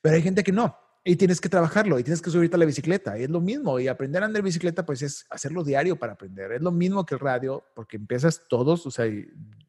[0.00, 0.76] Pero hay gente que no.
[1.04, 3.18] Y tienes que trabajarlo y tienes que subirte a la bicicleta.
[3.18, 3.80] Y es lo mismo.
[3.80, 6.52] Y aprender a andar bicicleta, pues es hacerlo diario para aprender.
[6.52, 9.06] Es lo mismo que el radio, porque empiezas todos, o sea,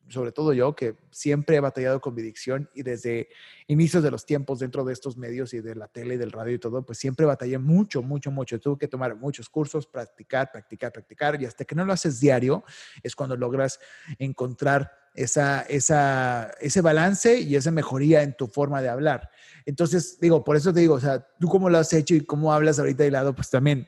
[0.10, 3.30] sobre todo yo, que siempre he batallado con mi dicción y desde
[3.68, 6.56] inicios de los tiempos dentro de estos medios y de la tele y del radio
[6.56, 8.60] y todo, pues siempre batallé mucho, mucho, mucho.
[8.60, 12.64] Tuve que tomar muchos cursos, practicar, practicar, practicar y hasta que no lo haces diario
[13.02, 13.80] es cuando logras
[14.20, 19.30] encontrar esa, esa, ese balance y esa mejoría en tu forma de hablar.
[19.66, 22.52] Entonces, digo, por eso te digo, o sea, tú cómo lo has hecho y cómo
[22.52, 23.88] hablas ahorita de lado, pues también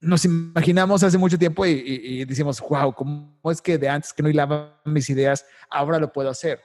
[0.00, 4.28] nos imaginamos hace mucho tiempo y, decimos, wow, ¿cómo es que de antes que no
[4.28, 6.60] hilaba mis ideas, ahora lo puedo hacer?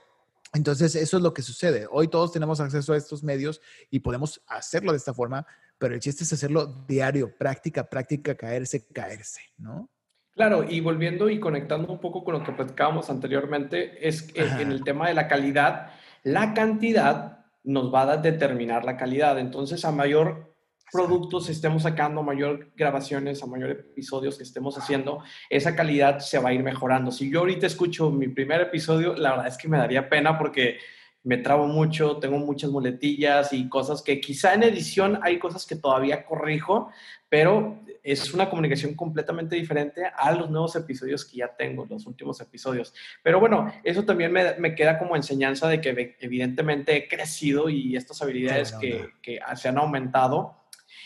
[0.53, 1.87] Entonces, eso es lo que sucede.
[1.89, 5.47] Hoy todos tenemos acceso a estos medios y podemos hacerlo de esta forma,
[5.79, 9.89] pero el chiste es hacerlo diario, práctica, práctica, caerse, caerse, ¿no?
[10.35, 14.71] Claro, y volviendo y conectando un poco con lo que platicábamos anteriormente, es que en
[14.71, 15.91] el tema de la calidad,
[16.23, 19.39] la cantidad nos va a determinar la calidad.
[19.39, 20.52] Entonces, a mayor
[20.93, 26.49] productos estemos sacando, mayor grabaciones, a mayor episodios que estemos haciendo, esa calidad se va
[26.49, 27.11] a ir mejorando.
[27.11, 30.77] Si yo ahorita escucho mi primer episodio, la verdad es que me daría pena porque
[31.23, 35.77] me trabo mucho, tengo muchas muletillas y cosas que quizá en edición hay cosas que
[35.77, 36.91] todavía corrijo,
[37.27, 42.39] pero es una comunicación completamente diferente a los nuevos episodios que ya tengo, los últimos
[42.41, 42.93] episodios.
[43.23, 47.95] Pero bueno, eso también me, me queda como enseñanza de que evidentemente he crecido y
[47.95, 50.62] estas habilidades que, que se han aumentado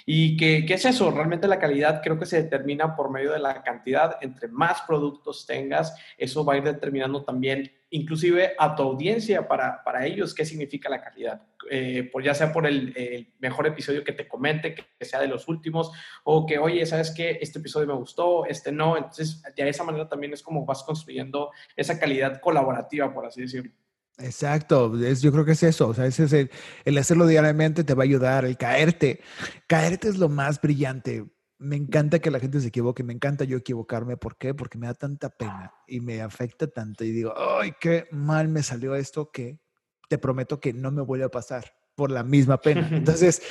[0.10, 1.12] ¿Y qué, qué, es eso?
[1.12, 4.18] Realmente la calidad creo que se determina por medio de la cantidad.
[4.22, 9.84] Entre más productos tengas, eso va a ir determinando también, inclusive a tu audiencia, para,
[9.84, 11.42] para ellos, qué significa la calidad.
[11.70, 15.50] Eh, por, ya sea por el, mejor episodio que te comente, que sea de los
[15.50, 15.92] últimos,
[16.24, 17.40] o que, oye, ¿sabes qué?
[17.42, 18.96] Este episodio me gustó, este no.
[18.96, 23.74] Entonces, de esa manera también es como vas construyendo esa calidad colaborativa, por así decirlo.
[24.20, 26.52] Exacto, es, yo creo que es eso, o sea, ese es el,
[26.86, 29.22] el, hacerlo diariamente te va a ayudar, el caerte,
[29.68, 31.26] caerte es lo más brillante.
[31.60, 34.54] Me encanta que la gente se equivoque, me encanta yo equivocarme, ¿por qué?
[34.54, 38.62] Porque me da tanta pena y me afecta tanto y digo, ay, qué mal me
[38.62, 39.60] salió esto que
[40.08, 42.88] te prometo que no me vuelve a pasar por la misma pena.
[42.92, 43.42] Entonces,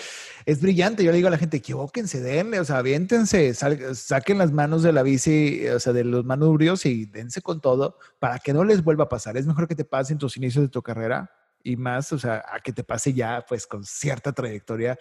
[0.47, 1.03] es brillante.
[1.03, 4.93] Yo le digo a la gente, equivóquense, denle, o sea, aviéntense, saquen las manos de
[4.93, 8.85] la bici, o sea, de los manubrios y dense con todo para que no les
[8.85, 9.37] vuelva a pasar.
[9.37, 11.29] Es mejor que te pase en tus inicios de tu carrera
[11.65, 14.97] y más, o sea, a que te pase ya, pues, con cierta trayectoria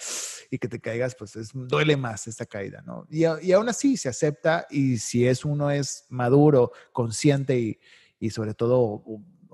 [0.49, 3.05] y que te caigas, pues, es, duele más esta caída, ¿no?
[3.11, 7.79] Y, y aún así se acepta y si es uno es maduro, consciente y,
[8.19, 9.03] y sobre todo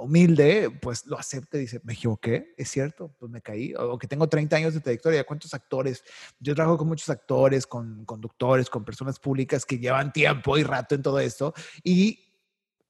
[0.01, 4.07] humilde, pues lo acepta y dice, me equivoqué, es cierto, pues me caí, o que
[4.07, 6.03] tengo 30 años de trayectoria, ¿cuántos actores?
[6.39, 10.95] Yo trabajo con muchos actores, con conductores, con personas públicas que llevan tiempo y rato
[10.95, 12.31] en todo esto y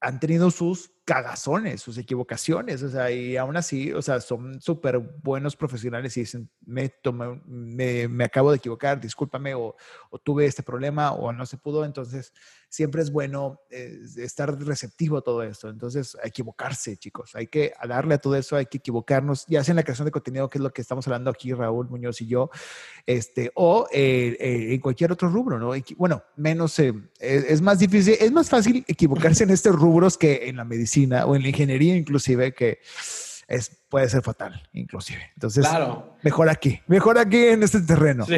[0.01, 4.97] han tenido sus cagazones, sus equivocaciones, o sea, y aún así, o sea, son súper
[4.97, 6.91] buenos profesionales y dicen, me,
[7.45, 9.75] me, me, acabo de equivocar, discúlpame, o,
[10.09, 12.33] o, tuve este problema, o no se pudo, entonces
[12.71, 18.15] siempre es bueno eh, estar receptivo a todo esto, entonces equivocarse, chicos, hay que darle
[18.15, 20.63] a todo eso, hay que equivocarnos, ya sea en la creación de contenido, que es
[20.63, 22.49] lo que estamos hablando aquí, Raúl Muñoz y yo,
[23.05, 25.73] este, o eh, eh, en cualquier otro rubro, ¿no?
[25.97, 30.55] Bueno, menos, es, es más difícil, es más fácil equivocarse en estos rubros que en
[30.55, 32.79] la medicina o en la ingeniería inclusive, que
[33.49, 35.19] es, puede ser fatal, inclusive.
[35.33, 35.67] Entonces,
[36.23, 38.25] mejor aquí, mejor aquí en este terreno.
[38.25, 38.35] Sí.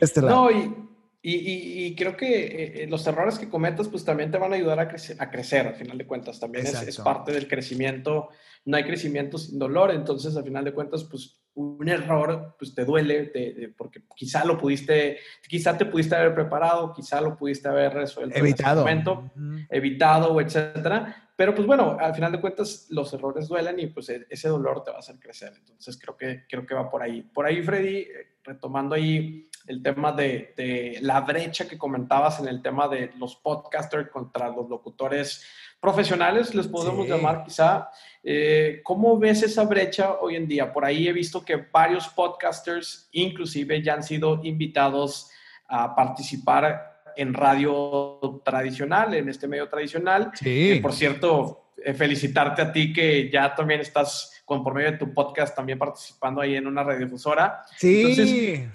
[0.00, 0.34] Este lado.
[0.34, 0.87] No, y,
[1.20, 4.88] y, creo que eh, los errores que cometas, pues también te van a ayudar a,
[4.88, 6.38] crecer, a crecer, al final de cuentas.
[6.38, 8.28] También es, parte del crecimiento.
[8.64, 12.84] No hay crecimiento sin dolor, entonces, al final de cuentas, pues un error, pues te
[12.84, 13.32] duele,
[13.76, 18.86] porque quizá lo pudiste, quizá te pudiste haber preparado, quizá lo pudiste haber resuelto evitado.
[18.86, 21.28] en ese momento, evitado, etcétera.
[21.34, 24.82] Pero pues bueno, al final de cuentas los errores duelen y pues e, ese dolor
[24.84, 25.52] te va a hacer crecer.
[25.56, 27.22] Entonces creo que, creo que va por ahí.
[27.22, 32.48] Por ahí, Freddy, eh, retomando ahí el tema de, de, la brecha que comentabas en
[32.48, 35.44] el tema de los podcasters contra los locutores
[35.80, 37.90] profesionales, les podemos llamar quizá.
[38.22, 40.72] Eh, ¿Cómo ves esa brecha hoy en día?
[40.72, 45.30] Por ahí he visto que varios podcasters inclusive ya han sido invitados
[45.68, 50.30] a participar en radio tradicional, en este medio tradicional.
[50.34, 50.78] Sí.
[50.80, 55.12] por cierto, eh, felicitarte a ti que ya también estás con por medio de tu
[55.12, 57.62] podcast también participando ahí en una radiodifusora.
[57.76, 58.00] Sí.
[58.00, 58.68] Entonces,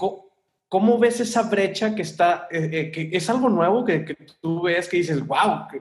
[0.73, 4.63] ¿Cómo ves esa brecha que está, eh, eh, que es algo nuevo que, que, tú
[4.63, 5.79] ves que dices, wow, que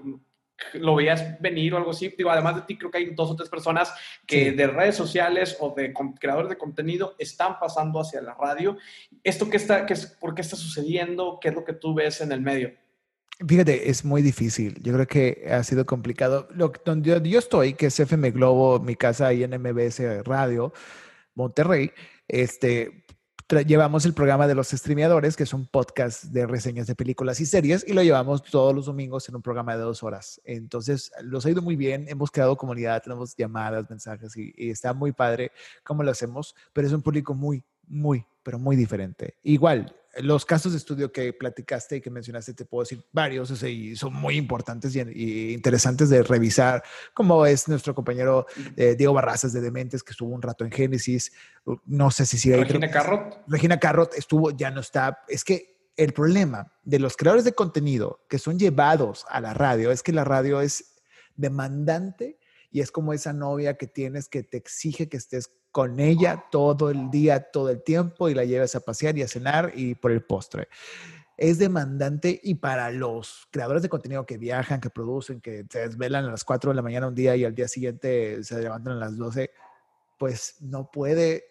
[0.74, 2.14] lo veías venir o algo así?
[2.14, 3.90] Digo, además de ti, creo que hay dos o tres personas
[4.26, 8.76] que de redes sociales o de creadores de contenido están pasando hacia la radio.
[9.24, 11.38] ¿Esto qué está, qué es, por qué está sucediendo?
[11.40, 12.72] ¿Qué es lo que tú ves en el medio?
[13.48, 14.78] Fíjate, es muy difícil.
[14.82, 16.48] Yo creo que ha sido complicado.
[16.50, 20.74] Lo, donde yo estoy, que es FM Globo, mi casa ahí en MBS Radio,
[21.34, 21.92] Monterrey,
[22.28, 23.06] este,
[23.66, 27.46] llevamos el programa de los streameadores, que es un podcast de reseñas de películas y
[27.46, 30.40] series, y lo llevamos todos los domingos en un programa de dos horas.
[30.44, 34.94] Entonces, los ha ido muy bien, hemos creado comunidad, tenemos llamadas, mensajes, y, y está
[34.94, 35.52] muy padre
[35.84, 39.36] cómo lo hacemos, pero es un público muy, muy, pero muy diferente.
[39.42, 43.66] Igual, los casos de estudio que platicaste y que mencionaste, te puedo decir varios, o
[43.66, 46.82] y son muy importantes y, interesantes de revisar,
[47.14, 48.46] como es nuestro compañero
[48.76, 51.32] eh, Diego Barrazas de Dementes, que estuvo un rato en Génesis,
[51.86, 52.64] no sé si sigue ahí.
[52.64, 53.42] Regina Carrot.
[53.48, 55.24] Regina Carrot estuvo, ya no está.
[55.28, 59.90] Es que el problema de los creadores de contenido que son llevados a la radio
[59.90, 60.96] es que la radio es
[61.36, 62.38] demandante
[62.72, 66.90] y es como esa novia que tienes que te exige que estés con ella todo
[66.90, 70.10] el día, todo el tiempo y la llevas a pasear y a cenar y por
[70.10, 70.68] el postre.
[71.36, 76.26] Es demandante y para los creadores de contenido que viajan, que producen, que se desvelan
[76.26, 79.00] a las 4 de la mañana un día y al día siguiente se levantan a
[79.00, 79.50] las 12,
[80.18, 81.44] pues no puede,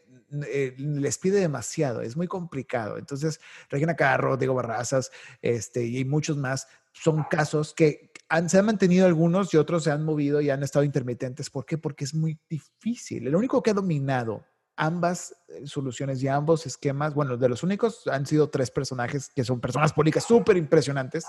[0.47, 2.97] eh, les pide demasiado, es muy complicado.
[2.97, 5.11] Entonces, Regina Carro, Diego Barrazas
[5.41, 8.10] este, y muchos más son casos que
[8.47, 11.49] se han mantenido algunos y otros se han movido y han estado intermitentes.
[11.49, 11.77] ¿Por qué?
[11.77, 13.27] Porque es muy difícil.
[13.27, 14.45] El único que ha dominado
[14.77, 19.43] ambas eh, soluciones y ambos esquemas, bueno, de los únicos han sido tres personajes que
[19.43, 21.25] son personas públicas súper impresionantes,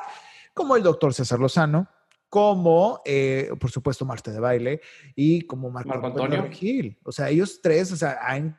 [0.54, 1.88] como el doctor César Lozano,
[2.28, 4.80] como, eh, por supuesto, Marte de Baile
[5.14, 6.98] y como Marco, Antonio Gil.
[7.04, 8.58] O sea, ellos tres, o sea, han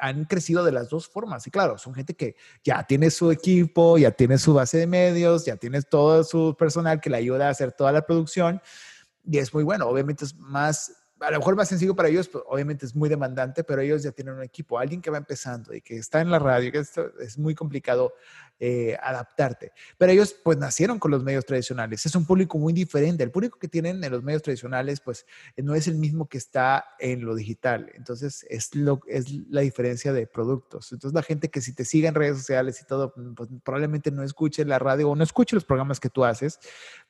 [0.00, 1.46] han crecido de las dos formas.
[1.46, 5.44] Y claro, son gente que ya tiene su equipo, ya tiene su base de medios,
[5.44, 8.60] ya tiene todo su personal que le ayuda a hacer toda la producción.
[9.24, 9.88] Y es muy bueno.
[9.88, 13.64] Obviamente es más a lo mejor más sencillo para ellos, pues, obviamente es muy demandante,
[13.64, 16.38] pero ellos ya tienen un equipo, alguien que va empezando y que está en la
[16.38, 18.14] radio, que esto es muy complicado
[18.60, 19.72] eh, adaptarte.
[19.98, 23.58] Pero ellos pues nacieron con los medios tradicionales, es un público muy diferente, el público
[23.58, 25.26] que tienen en los medios tradicionales pues
[25.56, 30.12] no es el mismo que está en lo digital, entonces es, lo, es la diferencia
[30.12, 30.92] de productos.
[30.92, 34.22] Entonces la gente que si te sigue en redes sociales y todo, pues, probablemente no
[34.22, 36.58] escuche la radio o no escuche los programas que tú haces,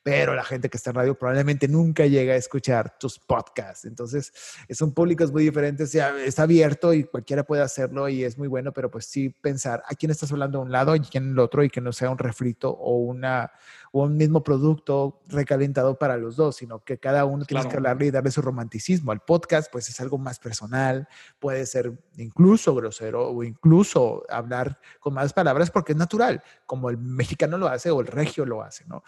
[0.03, 3.85] pero la gente que está en radio probablemente nunca llega a escuchar tus podcasts.
[3.85, 4.33] Entonces,
[4.67, 8.47] es un público muy diferente, sea, está abierto y cualquiera puede hacerlo y es muy
[8.47, 11.39] bueno, pero pues sí pensar a quién estás hablando a un lado y quién el
[11.39, 13.51] otro y que no sea un refrito o, una,
[13.91, 18.07] o un mismo producto recalentado para los dos, sino que cada uno tiene que hablarle
[18.07, 19.11] y darle su romanticismo.
[19.11, 21.07] Al podcast, pues es algo más personal,
[21.39, 26.97] puede ser incluso grosero o incluso hablar con más palabras porque es natural, como el
[26.97, 29.03] mexicano lo hace o el regio lo hace, ¿no?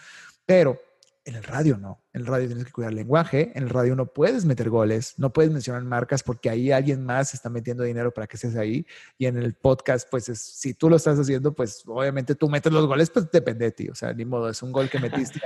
[0.46, 0.78] Pero
[1.24, 2.02] en el radio no.
[2.12, 3.52] En el radio tienes que cuidar el lenguaje.
[3.54, 7.34] En el radio no puedes meter goles, no puedes mencionar marcas porque ahí alguien más
[7.34, 8.86] está metiendo dinero para que estés ahí.
[9.18, 12.86] Y en el podcast, pues si tú lo estás haciendo, pues obviamente tú metes los
[12.86, 13.88] goles, pues depende de ti.
[13.88, 15.40] O sea, ni modo, es un gol que metiste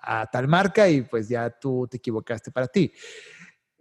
[0.00, 2.92] a tal marca y pues ya tú te equivocaste para ti.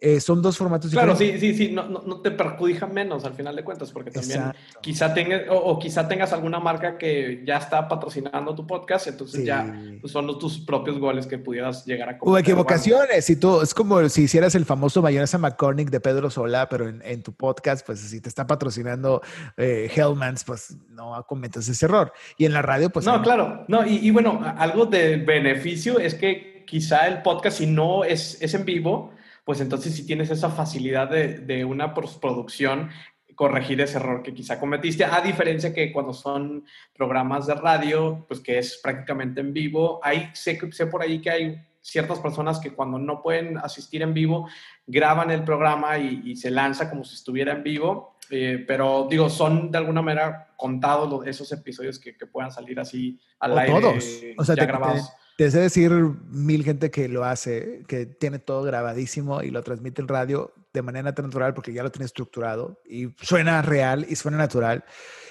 [0.03, 1.39] Eh, son dos formatos claro, diferentes.
[1.39, 4.51] Claro, sí, sí, sí, no, no, te perjudica menos al final de cuentas, porque también
[4.81, 9.79] quizá tengas, o, quizá tengas alguna marca que ya está patrocinando tu podcast, entonces ya
[10.01, 13.75] pues, son los, tus propios goles que pudieras llegar a O equivocaciones, si tú, es
[13.75, 17.85] como si hicieras el famoso mayonesa McCormick de Pedro Sola, pero en, en tu podcast,
[17.85, 19.21] pues si te está patrocinando
[19.55, 22.11] eh, Hellmans, pues no cometas ese error.
[22.39, 23.05] Y en la radio, pues...
[23.05, 27.67] No, claro, no, y, y bueno, algo de beneficio es que quizá el podcast, si
[27.67, 29.11] no es, es en vivo,
[29.43, 32.89] pues entonces si tienes esa facilidad de, de una postproducción
[33.41, 36.63] corregir ese error que quizá cometiste, a diferencia que cuando son
[36.93, 41.31] programas de radio, pues que es prácticamente en vivo, hay, sé, sé por ahí que
[41.31, 44.47] hay ciertas personas que cuando no pueden asistir en vivo,
[44.85, 49.71] graban el programa y, se lanza como si estuviera en vivo, eh, pero digo, son
[49.71, 53.81] de alguna manera contados esos episodios que, puedan salir así al aire.
[53.81, 54.05] Todos,
[54.37, 55.09] o sea, ya grabados.
[55.09, 60.01] Te sé decir mil gente que lo hace, que tiene todo grabadísimo y lo transmite
[60.01, 64.37] en radio de manera natural porque ya lo tiene estructurado y suena real y suena
[64.37, 64.85] natural.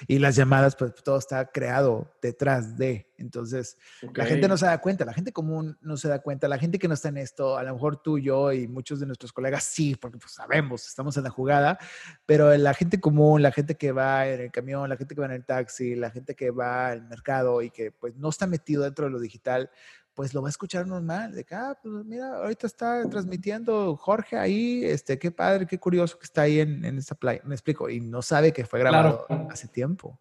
[0.07, 3.11] Y las llamadas, pues todo está creado detrás de.
[3.17, 3.77] Entonces,
[4.15, 6.79] la gente no se da cuenta, la gente común no se da cuenta, la gente
[6.79, 9.63] que no está en esto, a lo mejor tú, yo y muchos de nuestros colegas
[9.63, 11.77] sí, porque pues sabemos, estamos en la jugada,
[12.25, 15.27] pero la gente común, la gente que va en el camión, la gente que va
[15.27, 18.83] en el taxi, la gente que va al mercado y que pues no está metido
[18.83, 19.69] dentro de lo digital,
[20.13, 24.37] pues lo va a escuchar normal, de que, ah, pues mira, ahorita está transmitiendo Jorge
[24.37, 27.89] ahí, este, qué padre, qué curioso que está ahí en, en esta playa, me explico,
[27.89, 30.19] y no sabe que fue grabado hace tiempo.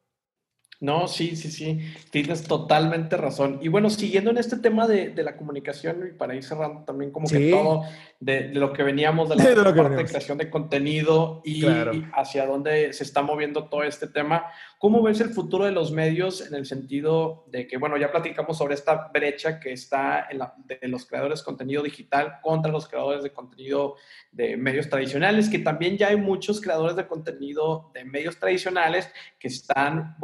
[0.81, 1.78] No, sí, sí, sí,
[2.11, 3.59] tienes totalmente razón.
[3.61, 7.11] Y bueno, siguiendo en este tema de, de la comunicación y para ir cerrando también
[7.11, 7.85] como que todo
[8.18, 11.66] de, lo que veníamos de la parte de creación de contenido y,
[12.14, 14.47] hacia dónde se está moviendo todo este tema,
[14.78, 18.57] ¿cómo ves el futuro de los medios en el sentido de que, bueno, ya platicamos
[18.57, 22.89] sobre esta brecha que está en la, de los creadores de contenido digital contra los
[22.89, 23.97] creadores de contenido
[24.33, 29.49] de medios tradicionales, que también ya hay muchos creadores de contenido de medios tradicionales que
[29.49, 30.16] están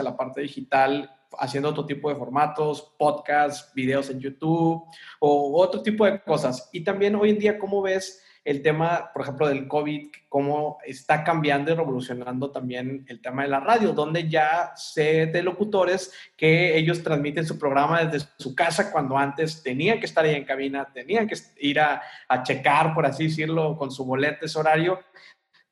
[0.00, 4.84] volteándose la parte digital haciendo otro tipo de formatos, podcasts, videos en YouTube
[5.20, 6.68] o otro tipo de cosas.
[6.72, 11.22] Y también hoy en día, ¿cómo ves el tema, por ejemplo, del COVID, cómo está
[11.22, 16.76] cambiando y revolucionando también el tema de la radio, donde ya sé de locutores que
[16.76, 20.88] ellos transmiten su programa desde su casa cuando antes tenían que estar ahí en cabina,
[20.92, 22.02] tenían que ir a,
[22.42, 25.00] checar, por así decirlo, con su boleto ese horario.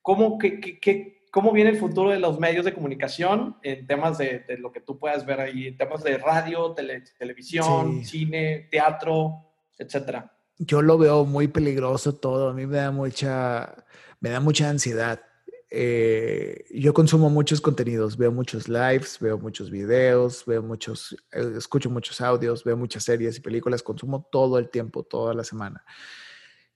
[0.02, 4.44] ¿Cómo, que, que cómo viene el futuro de los medios de comunicación en temas de,
[4.58, 6.74] lo que tú puedas ver ahí, en temas de radio,
[7.18, 9.44] televisión, cine, teatro,
[9.78, 10.32] etcétera.
[10.58, 13.84] Yo lo veo muy peligroso todo, a mí me da mucha,
[14.20, 15.20] me da mucha ansiedad.
[15.70, 21.90] Eh, yo consumo muchos contenidos, veo muchos lives, veo muchos videos, veo muchos, eh, escucho
[21.90, 25.84] muchos audios, veo muchas series y películas, consumo todo el tiempo, toda la semana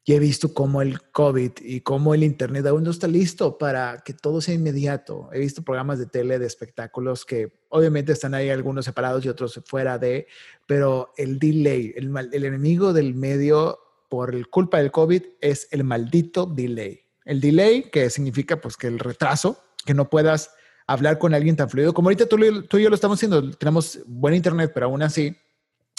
[0.04, 4.02] y he visto cómo el COVID y cómo el Internet aún no está listo para
[4.04, 5.28] que todo sea inmediato.
[5.32, 9.60] He visto programas de tele, de espectáculos que obviamente están ahí algunos separados y otros
[9.64, 10.26] fuera de,
[10.66, 13.78] pero el delay, el, enemigo del medio
[14.08, 17.00] por el culpa del COVID es el maldito delay.
[17.24, 20.50] El delay, que significa pues que el retraso, que no puedas
[20.88, 23.52] hablar con alguien tan fluido como ahorita tú y yo lo estamos haciendo.
[23.52, 25.36] Tenemos buen Internet, pero aún así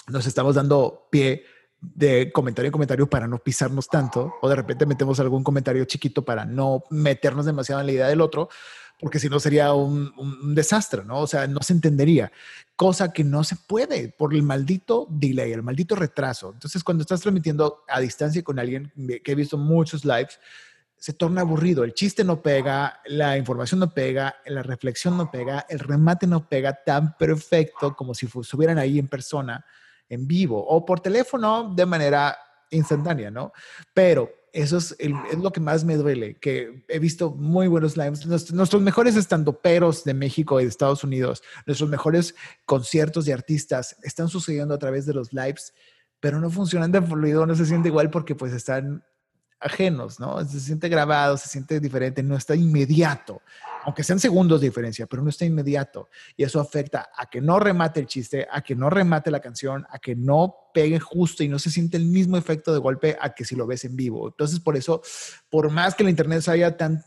[0.10, 1.45] nos estamos dando pie
[1.96, 6.24] de comentario en comentario para no pisarnos tanto, o de repente metemos algún comentario chiquito
[6.24, 8.50] para no meternos demasiado en la idea del otro,
[9.00, 11.20] porque si no sería un, desastre, ¿no?
[11.20, 12.32] O sea, no se entendería,
[12.76, 16.52] cosa que no se puede por el maldito delay, el maldito retraso.
[16.54, 18.92] Entonces, cuando estás transmitiendo a distancia con alguien,
[19.24, 20.40] que he visto muchos lives,
[20.96, 25.66] se torna aburrido, el chiste no pega, la información no pega, la reflexión no pega,
[25.68, 29.66] el remate no pega tan perfecto como si estuvieran ahí en persona
[30.14, 32.38] en vivo o por teléfono de manera
[32.70, 33.51] instantánea, ¿no?
[33.93, 34.95] Pero eso es,
[35.41, 38.26] lo que más me duele, que he visto muy buenos lives.
[38.26, 42.36] nuestros mejores estandoperos de México y de Estados Unidos, nuestros mejores
[42.66, 45.74] conciertos de artistas están sucediendo a través de los lives,
[46.20, 49.03] pero no funcionan de fluido, no se siente igual porque pues están
[49.64, 50.43] ajenos, ¿no?
[50.45, 53.41] Se siente grabado, se siente diferente, no está inmediato,
[53.86, 56.09] aunque sean segundos de diferencia, pero no está inmediato.
[56.38, 59.86] Y eso afecta a que no remate el chiste, a que no remate la canción,
[59.89, 63.34] a que no pegue justo y no se siente el mismo efecto de golpe a
[63.34, 64.28] que si lo ves en vivo.
[64.28, 65.01] Entonces, por eso,
[65.49, 66.43] por más que el Internet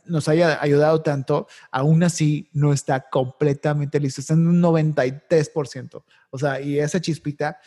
[0.07, 6.03] nos haya, ayudado tanto, aún así no está completamente listo, está en un 93%.
[6.31, 7.59] O sea, y esa chispita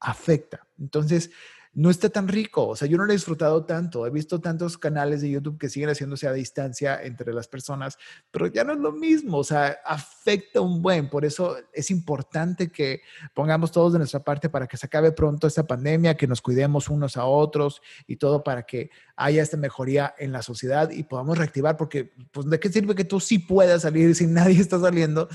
[0.00, 0.60] afecta.
[0.78, 1.30] Entonces,
[1.74, 2.68] no está tan rico.
[2.68, 4.06] O sea, yo no lo he disfrutado tanto.
[4.06, 7.98] He visto tantos canales de YouTube que siguen haciéndose a distancia entre las personas,
[8.30, 9.38] pero ya no es lo mismo.
[9.38, 11.08] O sea, afecta un buen.
[11.08, 13.02] Por eso es importante que
[13.34, 16.88] pongamos todos de nuestra parte para que se acabe pronto esta pandemia, que nos cuidemos
[16.88, 21.38] unos a otros y todo para que haya esta mejoría en la sociedad y podamos
[21.38, 25.28] reactivar, porque pues de qué sirve que tú sí puedas salir si nadie está saliendo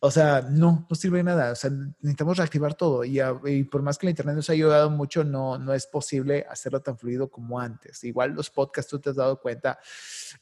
[0.00, 1.52] o sea, no, no sirve de nada.
[1.52, 3.04] O sea, necesitamos reactivar todo.
[3.04, 3.18] Y,
[3.64, 6.96] por más que la Internet nos ha ayudado mucho, no, no es posible hacerlo tan
[6.96, 8.04] fluido como antes.
[8.04, 9.78] Igual los podcasts, tú te has dado cuenta,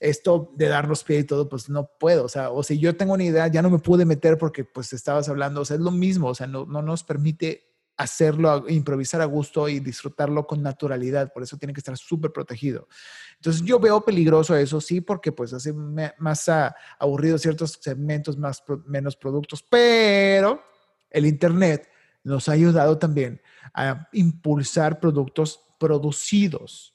[0.00, 2.24] esto de darnos pie y todo, pues no puedo.
[2.24, 4.92] O sea, o si yo tengo una idea, ya no me pude meter porque pues
[4.92, 5.62] estabas hablando.
[5.62, 6.28] O sea, es lo mismo.
[6.28, 7.65] O sea, no, no nos permite
[7.96, 11.32] hacerlo, improvisar a gusto y disfrutarlo con naturalidad.
[11.32, 12.88] Por eso tiene que estar súper protegido.
[13.36, 15.72] Entonces yo veo peligroso eso, sí, porque pues hace
[16.18, 16.50] más
[16.98, 20.62] aburrido ciertos segmentos, más, menos productos, pero
[21.10, 21.88] el Internet
[22.22, 23.40] nos ha ayudado también
[23.72, 26.94] a impulsar productos producidos.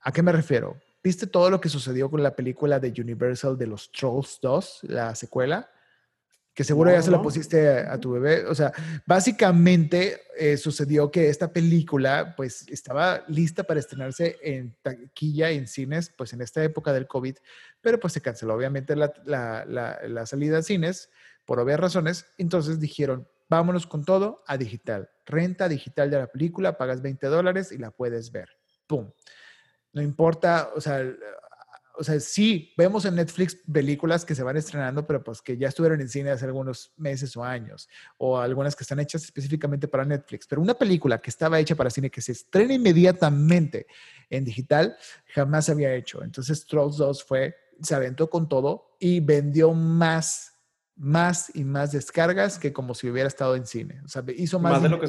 [0.00, 0.78] ¿A qué me refiero?
[1.02, 5.14] ¿Viste todo lo que sucedió con la película de Universal de los Trolls 2, la
[5.14, 5.70] secuela?
[6.54, 8.46] Que seguro ya se la pusiste a, tu bebé.
[8.46, 8.72] O sea,
[9.04, 16.12] básicamente eh, sucedió que esta película pues estaba lista para estrenarse en taquilla, en cines,
[16.16, 17.36] pues en esta época del COVID,
[17.80, 21.10] pero pues se canceló obviamente la, la, la salida a cines
[21.44, 22.26] por obvias razones.
[22.38, 25.10] Entonces dijeron, vámonos con todo a digital.
[25.26, 28.50] Renta digital de la película, pagas 20 dólares y la puedes ver.
[28.86, 29.10] ¡Pum!
[29.92, 31.04] No importa, o sea,
[31.96, 35.68] o sea, sí, vemos en Netflix películas que se van estrenando, pero pues que ya
[35.68, 37.88] estuvieron en cine hace algunos meses o años,
[38.18, 40.46] o algunas que están hechas específicamente para Netflix.
[40.46, 43.86] Pero una película que estaba hecha para cine, que se estrena inmediatamente
[44.28, 44.96] en digital,
[45.34, 46.22] jamás se había hecho.
[46.24, 50.58] Entonces, Trolls 2 fue, se aventó con todo y vendió más,
[50.96, 54.00] más y más descargas que como si hubiera estado en cine.
[54.04, 55.06] O sea, hizo más, de lo que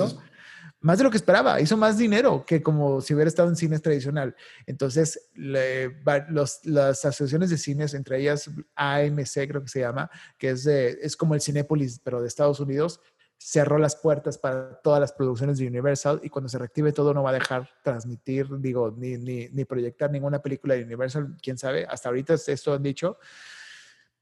[0.86, 3.82] más de lo que esperaba, hizo más dinero que como si hubiera estado en cines
[3.82, 4.36] tradicional.
[4.68, 11.18] Entonces, las asociaciones de cines, entre ellas AMC creo que se llama, que es, es
[11.18, 13.02] como el Cinépolis, pero de Estados Unidos,
[13.36, 17.24] cerró las puertas para todas las producciones de Universal y cuando se reactive todo no
[17.24, 21.88] va a dejar transmitir, digo, ni, ni, ni proyectar ninguna película de Universal, quién sabe,
[21.90, 23.18] hasta ahorita esto han dicho.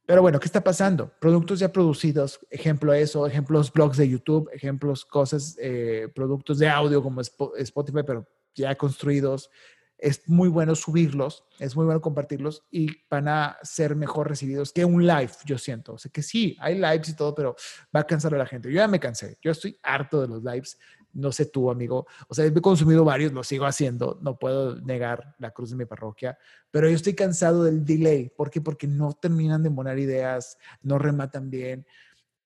[0.06, 1.14] Pero bueno, ¿qué está pasando?
[1.20, 7.02] Productos ya producidos, ejemplo eso, ejemplos blogs de YouTube, ejemplos cosas, eh, productos de audio
[7.02, 9.50] como Spotify, pero ya construidos.
[9.98, 14.84] Es muy bueno subirlos, es muy bueno compartirlos y van a ser mejor recibidos que
[14.84, 15.94] un live, yo siento.
[15.94, 17.56] O sea que sí, hay lives y todo, pero
[17.96, 18.70] va a cansar a la gente.
[18.70, 20.78] Yo ya me cansé, yo estoy harto de los lives
[21.14, 22.08] no sé tú, amigo.
[22.28, 25.86] O sea, he consumido varios, lo sigo haciendo, no puedo negar la cruz de mi
[25.86, 26.38] parroquia,
[26.72, 28.30] pero yo estoy cansado del delay.
[28.30, 28.62] ¿Por qué?
[28.62, 31.86] Porque no terminan de monar ideas, no rematan bien.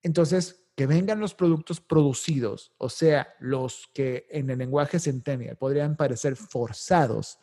[0.03, 5.95] Entonces, que vengan los productos producidos, o sea, los que en el lenguaje centennial podrían
[5.95, 7.39] parecer forzados,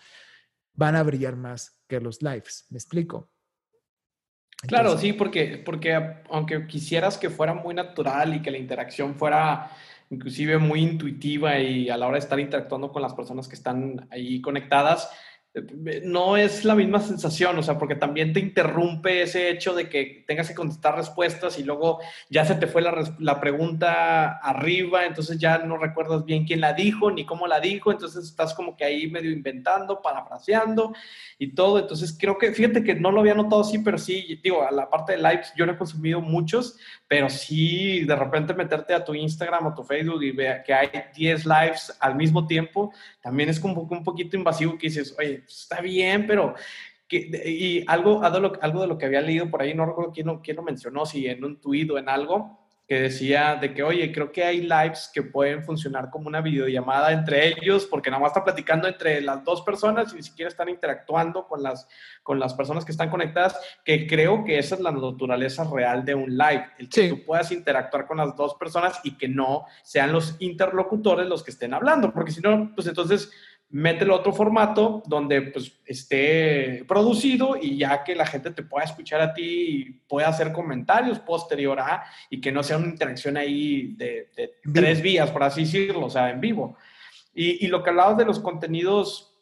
[0.73, 2.67] van a brillar más que los lives.
[2.71, 3.31] ¿Me explico?
[4.67, 9.71] claro, sí, porque, porque aunque quisieras que fuera muy natural y que la interacción fuera
[10.11, 14.07] inclusive muy intuitiva y a la hora de estar interactuando con las personas que están
[14.11, 15.11] ahí conectadas,
[16.03, 20.25] no es la misma sensación, o sea, porque también te interrumpe ese hecho de que
[20.27, 25.39] tengas que contestar respuestas y luego ya se te fue la, la, pregunta arriba, entonces
[25.39, 28.85] ya no recuerdas bien quién la dijo ni cómo la dijo, entonces estás como que
[28.85, 30.93] ahí medio inventando, parafraseando
[31.39, 34.67] y todo, entonces creo que, fíjate que no lo había notado así, pero sí, digo,
[34.67, 36.77] a la parte de lives yo no he consumido muchos,
[37.07, 40.89] pero sí de repente meterte a tu Instagram o tu Facebook y ver que hay
[41.15, 45.81] 10 lives al mismo tiempo, también es como un poquito invasivo que dices, oye, está
[45.81, 46.55] bien, pero...
[47.11, 50.57] y algo, algo de lo que había leído por ahí, no recuerdo quién lo, quién
[50.57, 54.31] lo mencionó, si en un tuit o en algo, que decía de que, oye, creo
[54.31, 58.45] que hay lives que pueden funcionar como una videollamada entre ellos, porque nada más está
[58.45, 61.89] platicando entre las dos personas y ni siquiera están interactuando con las,
[62.23, 66.15] con las personas que están conectadas, que creo que esa es la naturaleza real de
[66.15, 70.13] un live, el que tú puedas interactuar con las dos personas y que no sean
[70.13, 73.31] los interlocutores los que estén hablando, porque si no, pues entonces
[73.75, 79.21] mételo otro formato donde pues esté producido y ya que la gente te pueda escuchar
[79.21, 83.95] a ti y pueda hacer comentarios posterior a y que no sea una interacción ahí
[83.97, 84.31] de,
[84.73, 86.77] tres vías, por así decirlo, o sea, en vivo.
[87.35, 89.35] Y, y lo que hablabas de los contenidos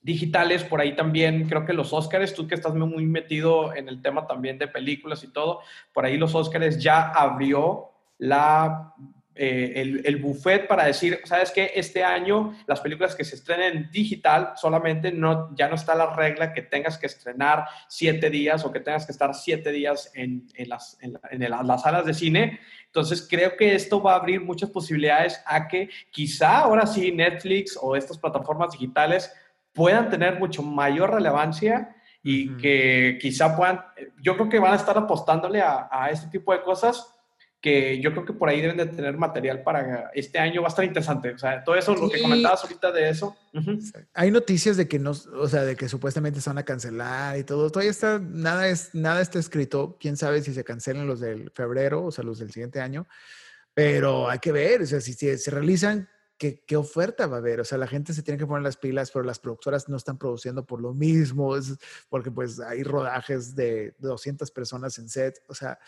[0.00, 4.00] digitales, por ahí también creo que los Óscares, tú que estás muy metido en el
[4.00, 5.62] tema también de películas y todo,
[5.92, 8.94] por ahí los Óscares ya abrió la
[9.36, 11.72] eh, el, buffet para decir, ¿sabes qué?
[11.74, 16.52] Este año las películas que se estrenen digital solamente no, ya no está la regla
[16.52, 20.98] que tengas que estrenar siete días o que tengas que estar siete días en, las,
[21.32, 22.60] las salas de cine.
[22.86, 27.76] Entonces creo que esto va a abrir muchas posibilidades a que quizá ahora sí Netflix
[27.80, 29.32] o estas plataformas digitales
[29.72, 33.82] puedan tener mucho mayor relevancia y que quizá puedan,
[34.22, 37.13] yo creo que van a estar apostándole a, a este tipo de cosas
[37.64, 40.60] que yo creo que por ahí deben de tener material para este año.
[40.60, 41.30] Va a estar interesante.
[41.30, 43.34] O sea, todo eso, lo que comentabas ahorita de eso.
[44.12, 47.44] Hay noticias de que no, o sea, de que supuestamente se van a cancelar y
[47.44, 47.70] todo.
[47.70, 49.96] Todavía está, nada, es, nada está escrito.
[49.98, 53.06] Quién sabe si se cancelan los del febrero, o sea, los del siguiente año.
[53.72, 56.06] Pero hay que ver, o sea, si, se realizan,
[56.36, 57.60] ¿qué, ¿qué, oferta va a haber?
[57.60, 60.18] O sea, la gente se tiene que poner las pilas, pero las productoras no están
[60.18, 61.78] produciendo por lo mismo, es
[62.10, 65.42] porque pues hay rodajes de 200 personas en set.
[65.48, 65.78] O sea,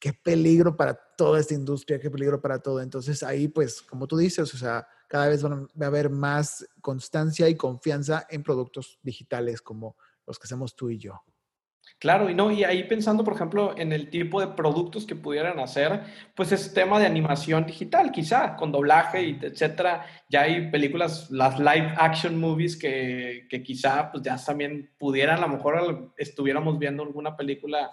[0.00, 2.80] qué peligro para toda esta industria, qué peligro para todo.
[2.80, 7.48] Entonces ahí, pues, como tú dices, o sea, cada vez va a haber más constancia
[7.48, 9.96] y confianza en productos digitales como
[10.26, 11.22] los que hacemos tú y yo.
[11.98, 15.58] Claro, y no, y ahí pensando, por ejemplo, en el tipo de productos que pudieran
[15.58, 16.00] hacer,
[16.34, 20.06] pues es tema de animación digital, quizá, con doblaje y etcétera.
[20.30, 25.46] Ya hay películas, las live action movies que, que quizá pues ya también pudieran, a
[25.46, 27.90] lo mejor estuviéramos viendo alguna película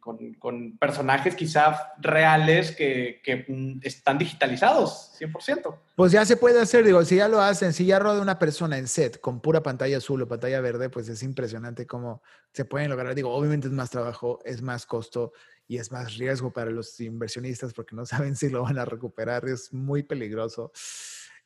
[0.00, 5.78] con, personajes quizá reales que, mm, están digitalizados, 100%.
[5.94, 8.78] Pues ya se puede hacer, digo, si ya lo hacen, si ya roda una persona
[8.78, 12.22] en set con pura pantalla azul o pantalla verde, pues es impresionante cómo
[12.52, 13.14] se pueden lograr.
[13.14, 15.32] Digo, obviamente es más trabajo, es más costo
[15.68, 19.46] y es más riesgo para los inversionistas porque no saben si lo van a recuperar,
[19.48, 20.72] es muy peligroso.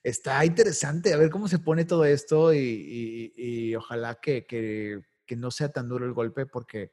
[0.03, 5.69] Está interesante a ver cómo se pone todo esto y, ojalá que, que no sea
[5.71, 6.91] tan duro el golpe porque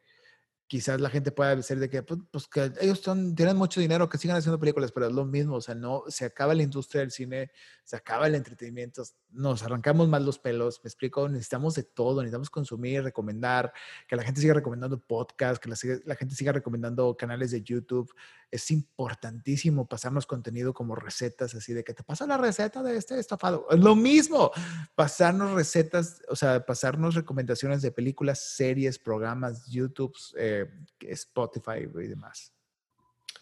[0.70, 4.08] quizás la gente pueda decir de que, pues, pues, que ellos son, tienen mucho dinero,
[4.08, 7.02] que sigan haciendo películas, pero es lo mismo, o sea, no, se acaba la industria
[7.02, 7.52] del cine,
[7.84, 9.02] se acaba el entretenimiento,
[9.32, 13.74] nos arrancamos más los pelos, me explico, necesitamos de todo, necesitamos consumir, recomendar,
[14.08, 18.14] que la gente siga recomendando podcasts, que la, la gente siga recomendando canales de YouTube,
[18.52, 23.20] es importantísimo pasarnos contenido como recetas, así de que te pasa la receta de este
[23.20, 23.66] estofado.
[23.72, 24.52] Es lo mismo,
[24.96, 30.59] pasarnos recetas, o sea, pasarnos recomendaciones de películas, series, programas, YouTube, eh,
[31.02, 32.54] Spotify y demás.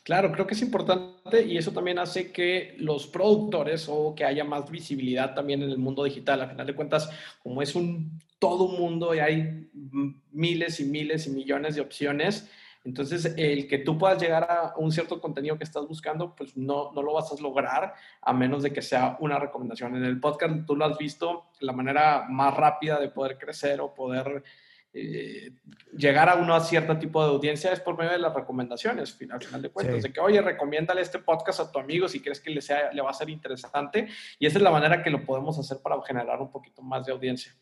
[0.03, 4.45] Claro, creo que es importante y eso también hace que los productores o que haya
[4.45, 6.41] más visibilidad también en el mundo digital.
[6.41, 7.09] A final de cuentas,
[7.43, 9.69] como es un todo un mundo y hay
[10.31, 12.49] miles y miles y millones de opciones,
[12.87, 16.93] entonces, el que tú puedas llegar a un cierto contenido que estás buscando, pues no,
[16.93, 19.97] no lo vas a lograr a menos de que sea una recomendación.
[19.97, 23.93] En el podcast tú lo has visto, la manera más rápida de poder crecer o
[23.93, 24.41] poder
[24.93, 25.51] eh,
[25.95, 29.41] llegar a uno a cierto tipo de audiencia es por medio de las recomendaciones, al
[29.41, 32.49] final de cuentas, de que, oye, recomiéndale este podcast a tu amigo si crees que
[32.49, 34.07] le, sea, le va a ser interesante.
[34.39, 37.11] Y esa es la manera que lo podemos hacer para generar un poquito más de
[37.11, 37.55] audiencia.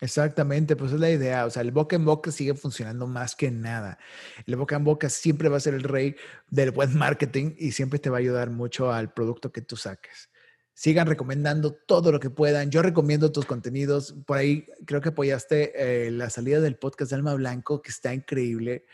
[0.00, 1.46] Exactamente, pues es la idea.
[1.46, 3.98] O sea, el boca en boca sigue funcionando más que nada.
[4.46, 6.16] El boca en boca siempre va a ser el rey
[6.50, 10.30] del buen marketing y siempre te va a ayudar mucho al producto que tú saques.
[10.76, 12.70] Sigan recomendando todo lo que puedan.
[12.70, 14.14] Yo recomiendo tus contenidos.
[14.26, 15.72] Por ahí creo que apoyaste
[16.06, 18.84] eh, la salida del podcast de Alma Blanco, que está increíble.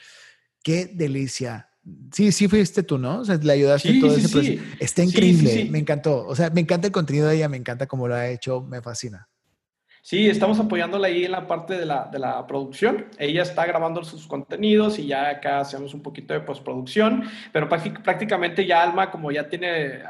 [0.62, 1.70] Qué delicia.
[2.12, 3.22] Sí, sí fuiste tú, ¿no?
[3.22, 4.62] O sea, le ayudaste todo ese proceso.
[4.78, 6.24] Está increíble, me encantó.
[6.24, 8.80] O sea, me encanta el contenido de ella, me encanta cómo lo ha hecho, me
[8.80, 9.28] fascina.
[10.04, 13.06] Sí, estamos apoyándola ahí en la parte de la, de la, producción.
[13.18, 17.22] Ella está grabando sus contenidos y ya acá hacemos un poquito de postproducción,
[17.52, 20.00] pero prácticamente ya Alma, como ya tiene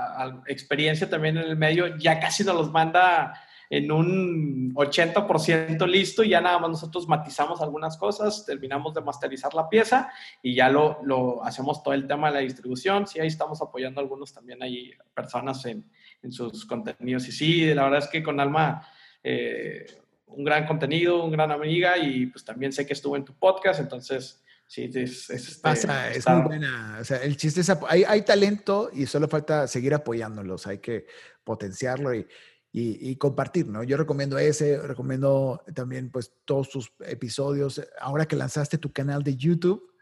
[0.46, 3.34] experiencia también en el medio, ya casi nos los manda
[3.68, 9.52] en un 80% listo y ya nada más nosotros matizamos algunas cosas, terminamos de masterizar
[9.52, 10.10] la pieza
[10.42, 13.06] y ya lo, lo hacemos todo el tema de la distribución.
[13.06, 15.84] Sí, ahí estamos apoyando a algunos también ahí, personas en,
[16.22, 17.28] en sus contenidos.
[17.28, 18.86] Y sí, la verdad es que con Alma
[19.22, 19.86] eh,
[20.26, 23.80] un gran contenido, una gran amiga y pues también sé que estuvo en tu podcast,
[23.80, 26.98] entonces sí, es, es, este, Pasa, es muy buena.
[27.00, 31.06] O sea, el chiste es, hay, hay talento y solo falta seguir apoyándolos, hay que
[31.44, 32.26] potenciarlo y,
[32.72, 33.82] y, y, compartir, ¿no?
[33.82, 37.82] Yo recomiendo ese, recomiendo también pues todos tus episodios.
[38.00, 39.92] Ahora que lanzaste tu canal de YouTube,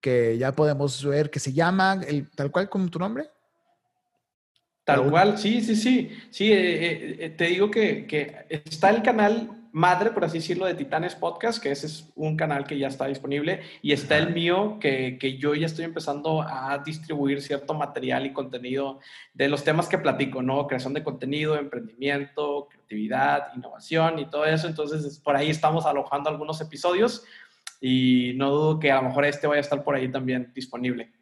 [0.00, 3.30] que ya podemos ver que se llama, el, tal cual como tu nombre.
[4.84, 6.10] Tal cual, sí, sí, sí.
[6.30, 10.66] Sí, eh, eh, eh, te digo que, que, está el canal madre, por así decirlo,
[10.66, 14.32] de Titanes Podcast, que ese es un canal que ya está disponible, y está el
[14.32, 18.98] mío, que, que, yo ya estoy empezando a distribuir cierto material y contenido
[19.32, 20.66] de los temas que platico, ¿no?
[20.66, 24.66] Creación de contenido, emprendimiento, creatividad, innovación y todo eso.
[24.66, 27.24] Entonces, por ahí estamos alojando algunos episodios
[27.80, 31.12] y no dudo que a lo mejor este vaya a estar por ahí también disponible.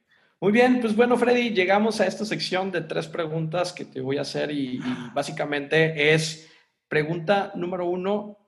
[0.40, 4.18] Muy bien, pues bueno, Freddy, llegamos a esta sección de tres preguntas que te voy
[4.18, 4.78] a hacer y,
[5.12, 6.48] básicamente es
[6.86, 8.38] pregunta número uno,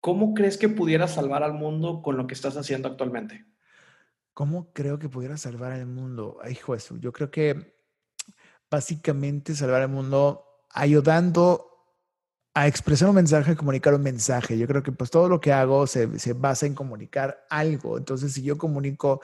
[0.00, 3.46] ¿cómo crees que pudieras salvar al mundo con lo que estás haciendo actualmente?
[4.32, 6.38] ¿Cómo creo que pudiera salvar al mundo?
[6.42, 6.96] Ay, eso.
[6.96, 7.76] Yo creo que
[8.68, 11.73] básicamente salvar al mundo ayudando
[12.56, 14.56] a expresar un mensaje, a comunicar un mensaje.
[14.56, 17.98] Yo creo que pues todo lo que hago se, se, basa en comunicar algo.
[17.98, 19.20] Entonces, si yo comunico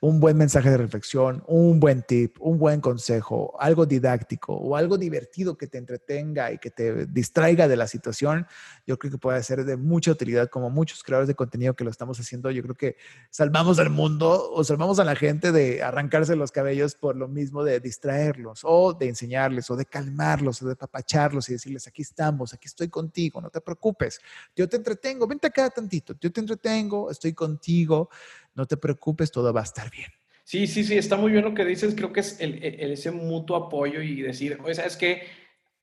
[0.00, 4.98] un buen mensaje de reflexión, un buen tip, un buen consejo, algo didáctico o algo
[4.98, 8.46] divertido que te entretenga y que te distraiga de la situación,
[8.86, 11.90] yo creo que puede ser de mucha utilidad como muchos creadores de contenido que lo
[11.90, 12.50] estamos haciendo.
[12.50, 12.96] Yo creo que
[13.30, 17.64] salvamos al mundo o salvamos a la gente de arrancarse los cabellos por lo mismo
[17.64, 22.52] de distraerlos o de enseñarles o de calmarlos o de papacharlos y decirles, aquí estamos,
[22.52, 24.20] aquí estoy contigo, no te preocupes,
[24.54, 28.10] yo te entretengo, vente acá tantito, yo te entretengo, estoy contigo,
[28.54, 30.10] no te preocupes, todo va a estar bien.
[30.42, 31.94] Sí, sí, sí, está muy bien lo que dices.
[31.94, 35.22] Creo que es el, ese mutuo apoyo y decir, oye, ¿sabes qué?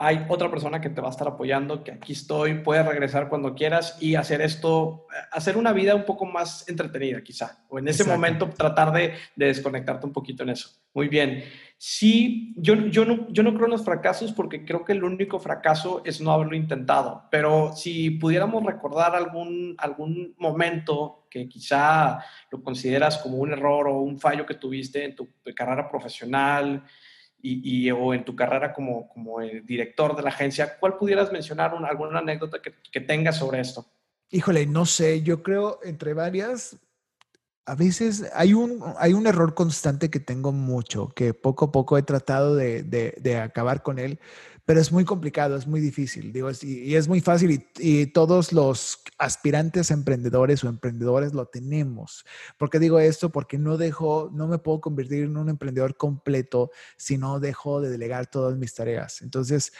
[0.03, 3.53] hay otra persona que te va a estar apoyando, que aquí estoy, puedes regresar cuando
[3.53, 8.03] quieras y hacer esto, hacer una vida un poco más entretenida quizá, o en ese
[8.03, 10.71] momento tratar de, desconectarte un poquito en eso.
[10.93, 11.43] Muy bien.
[11.77, 15.39] Sí, yo, yo, no, yo no creo en los fracasos porque creo que el único
[15.39, 22.19] fracaso es no haberlo intentado, pero si pudiéramos recordar algún, algún momento que quizá
[22.51, 26.83] lo consideras como un error o un fallo que tuviste en tu carrera profesional,
[27.43, 32.19] y, o en tu carrera como, como director de la agencia, ¿cuál pudieras mencionar alguna
[32.19, 33.85] anécdota que, que tengas sobre esto?
[34.29, 36.77] Híjole, no sé, yo creo entre varias,
[37.65, 41.97] a veces hay un, hay un error constante que tengo mucho, que poco a poco
[41.97, 44.19] he tratado de, de, de acabar con él,
[44.65, 49.01] pero es muy complicado, es muy difícil, digo, y, es muy fácil y, todos los
[49.17, 52.25] aspirantes emprendedores o emprendedores lo tenemos.
[52.57, 53.31] ¿Por qué digo esto?
[53.31, 57.89] Porque no dejo, no me puedo convertir en un emprendedor completo si no dejo de
[57.89, 59.21] delegar todas mis tareas.
[59.21, 59.73] Entonces,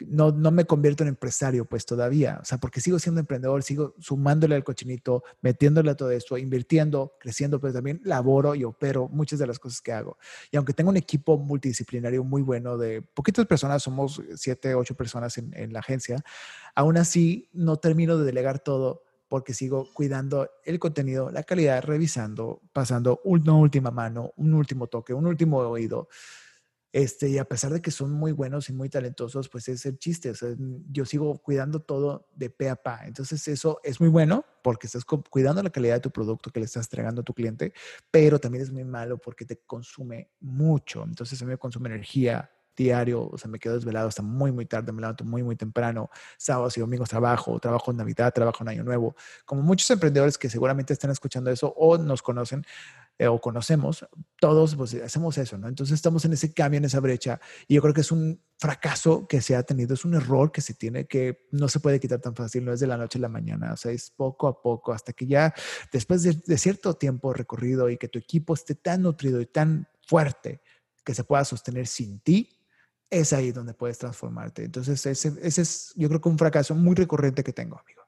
[0.00, 3.94] no, no me convierto en empresario, pues todavía, o sea, porque sigo siendo emprendedor, sigo
[3.98, 9.38] sumándole al cochinito, metiéndole a todo esto, invirtiendo, creciendo, pero también laboro y opero muchas
[9.38, 10.18] de las cosas que hago.
[10.50, 15.38] Y aunque tengo un equipo multidisciplinario muy bueno de poquitas personas, somos siete, ocho personas
[15.38, 16.22] en, en la agencia,
[16.74, 22.60] aún así no termino de delegar todo porque sigo cuidando el contenido, la calidad, revisando,
[22.72, 26.08] pasando una última mano, un último toque, un último oído.
[26.94, 29.98] Este, y a pesar de que son muy buenos y muy talentosos, pues es el
[29.98, 30.30] chiste.
[30.30, 30.50] O sea,
[30.92, 33.00] yo sigo cuidando todo de pe a pa.
[33.04, 36.66] Entonces, eso es muy bueno porque estás cuidando la calidad de tu producto que le
[36.66, 37.72] estás entregando a tu cliente,
[38.12, 41.02] pero también es muy malo porque te consume mucho.
[41.02, 44.66] Entonces, a mí me consume energía diario, o sea, me quedo desvelado hasta muy, muy
[44.66, 48.68] tarde, me levanto muy, muy temprano, sábados y domingos trabajo, trabajo en Navidad, trabajo en
[48.68, 49.16] Año Nuevo.
[49.44, 52.64] Como muchos emprendedores que seguramente están escuchando eso o nos conocen,
[53.16, 54.04] eh, o conocemos,
[54.40, 55.68] todos pues, hacemos eso, ¿no?
[55.68, 59.28] Entonces estamos en ese cambio, en esa brecha, y yo creo que es un fracaso
[59.28, 62.20] que se ha tenido, es un error que se tiene, que no se puede quitar
[62.20, 64.60] tan fácil, no es de la noche a la mañana, o sea, es poco a
[64.60, 65.54] poco, hasta que ya
[65.92, 69.86] después de, de cierto tiempo recorrido y que tu equipo esté tan nutrido y tan
[70.08, 70.60] fuerte
[71.04, 72.53] que se pueda sostener sin ti,
[73.18, 74.64] es ahí donde puedes transformarte.
[74.64, 78.02] Entonces, ese, ese es, yo creo que un fracaso muy recurrente que tengo, amigo.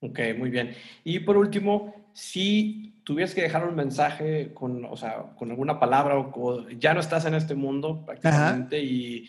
[0.00, 0.74] Ok, muy bien.
[1.04, 6.18] Y por último, si tuvieras que dejar un mensaje con, o sea, con alguna palabra
[6.18, 9.28] o ya no estás en este mundo prácticamente y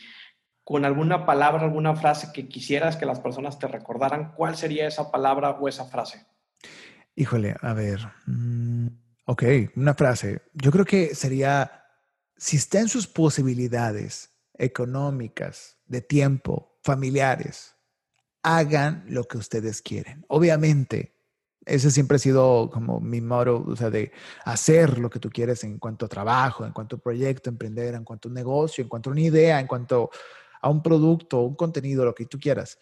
[0.63, 5.11] con alguna palabra, alguna frase que quisieras que las personas te recordaran, ¿cuál sería esa
[5.11, 6.27] palabra o esa frase?
[7.15, 7.99] Híjole, a ver.
[8.27, 8.87] Mm,
[9.25, 9.43] ok,
[9.75, 10.43] una frase.
[10.53, 11.85] Yo creo que sería,
[12.37, 17.75] si está en sus posibilidades económicas, de tiempo, familiares,
[18.43, 20.23] hagan lo que ustedes quieren.
[20.27, 21.15] Obviamente,
[21.65, 24.11] ese siempre ha sido como mi moro, o sea, de
[24.45, 28.03] hacer lo que tú quieres en cuanto a trabajo, en cuanto a proyecto, emprender, en
[28.03, 30.09] cuanto a un negocio, en cuanto a una idea, en cuanto
[30.61, 32.77] a un producto, un contenido, lo que tú quieras.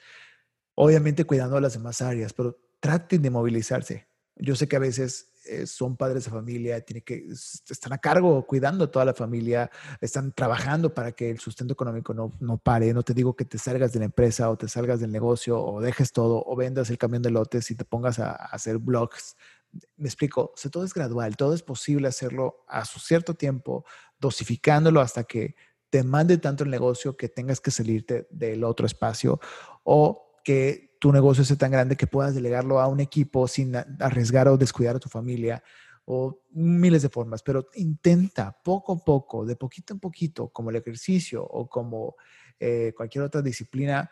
[0.75, 4.07] Obviamente cuidando las demás áreas, pero traten de movilizarse.
[4.35, 8.45] Yo sé que a veces eh, son padres de familia, tiene que, están a cargo
[8.45, 9.69] cuidando a toda la familia,
[10.01, 12.93] están trabajando para que el sustento económico no, no pare.
[12.93, 15.81] No te digo que te salgas de la empresa o te salgas del negocio o
[15.81, 19.35] dejes todo o vendas el camión de lotes y te pongas a, hacer blogs.
[19.95, 23.85] Me explico, o todo es gradual, todo es posible hacerlo a su cierto tiempo,
[24.19, 25.55] dosificándolo hasta que
[25.89, 29.39] te mande tanto el negocio que tengas que salirte del otro espacio
[29.83, 34.47] o que tu negocio sea tan grande que puedas delegarlo a un equipo sin arriesgar
[34.47, 35.63] o descuidar a tu familia
[36.05, 40.77] o miles de formas, pero intenta poco a poco, de poquito en poquito, como el
[40.77, 42.15] ejercicio o como
[42.59, 44.09] eh, cualquier otra disciplina,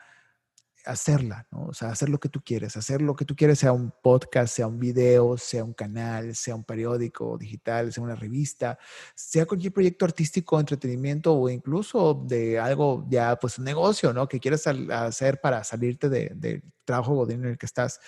[0.85, 1.65] hacerla, ¿no?
[1.67, 4.55] O sea, hacer lo que tú quieres, hacer lo que tú quieres, sea un podcast,
[4.55, 8.77] sea un video, sea un canal, sea un periódico digital, sea una revista,
[9.15, 14.27] sea cualquier proyecto artístico, entretenimiento o incluso de algo ya, pues un negocio, ¿no?
[14.27, 17.99] Que quieras hacer para salirte del de trabajo godín en el que estás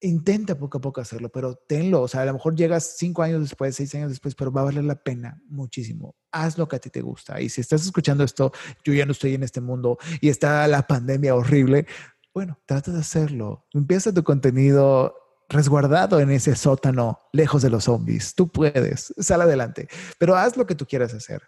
[0.00, 2.02] intenta poco a poco hacerlo, pero tenlo.
[2.02, 4.64] O sea, a lo mejor llegas cinco años después, seis años después, pero va a
[4.64, 6.16] valer la pena muchísimo.
[6.32, 7.40] Haz lo que a ti te gusta.
[7.40, 8.52] Y si estás escuchando esto,
[8.84, 11.86] yo ya no estoy en este mundo y está la pandemia horrible.
[12.32, 13.66] Bueno, trata de hacerlo.
[13.72, 15.14] Empieza tu contenido
[15.48, 18.34] resguardado en ese sótano, lejos de los zombies.
[18.34, 19.88] Tú puedes, sal adelante,
[20.18, 21.42] pero haz lo que tú quieras hacer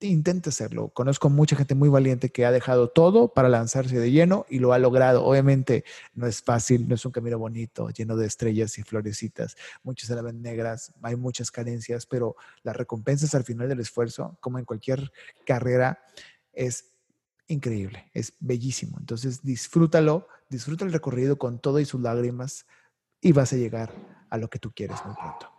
[0.00, 0.90] intenta hacerlo.
[0.90, 4.72] Conozco mucha gente muy valiente que ha dejado todo para lanzarse de lleno y lo
[4.72, 5.24] ha logrado.
[5.24, 5.84] Obviamente
[6.14, 9.56] no es fácil, no es un camino bonito, lleno de estrellas y florecitas.
[9.82, 14.64] Muchas ven negras, hay muchas carencias, pero las recompensas al final del esfuerzo, como en
[14.64, 15.12] cualquier
[15.44, 16.00] carrera,
[16.52, 16.92] es
[17.48, 18.98] increíble, es bellísimo.
[19.00, 22.66] Entonces disfrútalo, disfruta el recorrido con todo y sus lágrimas
[23.20, 23.92] y vas a llegar
[24.30, 25.57] a lo que tú quieres muy pronto.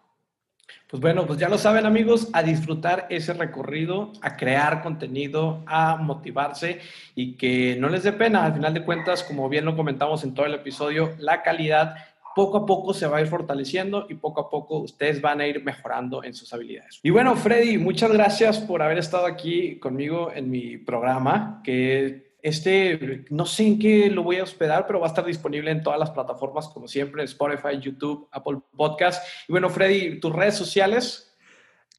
[0.88, 5.98] Pues bueno, pues ya lo saben amigos, a disfrutar ese recorrido, a crear contenido, a
[5.98, 6.80] motivarse
[7.16, 8.46] y que no les dé pena.
[8.46, 11.96] Al final de cuentas, como bien lo comentamos en todo el episodio, la calidad
[12.36, 15.48] poco a poco se va a ir fortaleciendo y poco a poco ustedes van a
[15.48, 17.00] ir mejorando en sus habilidades.
[17.04, 23.26] Y bueno, Freddy, muchas gracias por haber estado aquí conmigo en mi programa, que este,
[23.30, 26.00] no sé en qué lo voy a hospedar, pero va a estar disponible en todas
[26.00, 29.24] las plataformas, como siempre, Spotify, YouTube, Apple Podcast.
[29.48, 31.30] Y bueno, Freddy, tus redes sociales,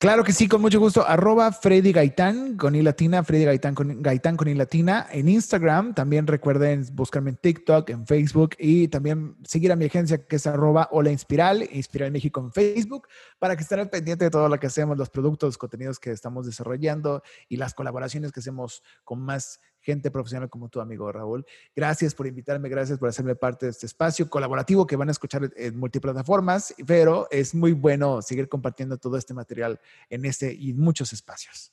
[0.01, 1.07] Claro que sí, con mucho gusto.
[1.07, 5.93] Arroba Freddy Gaitán con I latina, Freddy Gaitán con, Gaitán con latina en Instagram.
[5.93, 10.47] También recuerden buscarme en TikTok, en Facebook y también seguir a mi agencia que es
[10.47, 14.59] arroba Hola Inspiral, Inspiral México en Facebook, para que estén al pendiente de todo lo
[14.59, 19.21] que hacemos, los productos, los contenidos que estamos desarrollando y las colaboraciones que hacemos con
[19.21, 21.45] más gente profesional como tu amigo Raúl.
[21.75, 25.51] Gracias por invitarme, gracias por hacerme parte de este espacio colaborativo que van a escuchar
[25.57, 31.13] en multiplataformas, pero es muy bueno seguir compartiendo todo este material en este y muchos
[31.13, 31.73] espacios.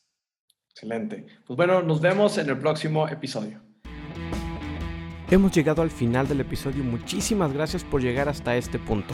[0.72, 1.26] Excelente.
[1.45, 3.62] Pues bueno, nos vemos en el próximo episodio.
[5.30, 6.84] Hemos llegado al final del episodio.
[6.84, 9.14] Muchísimas gracias por llegar hasta este punto.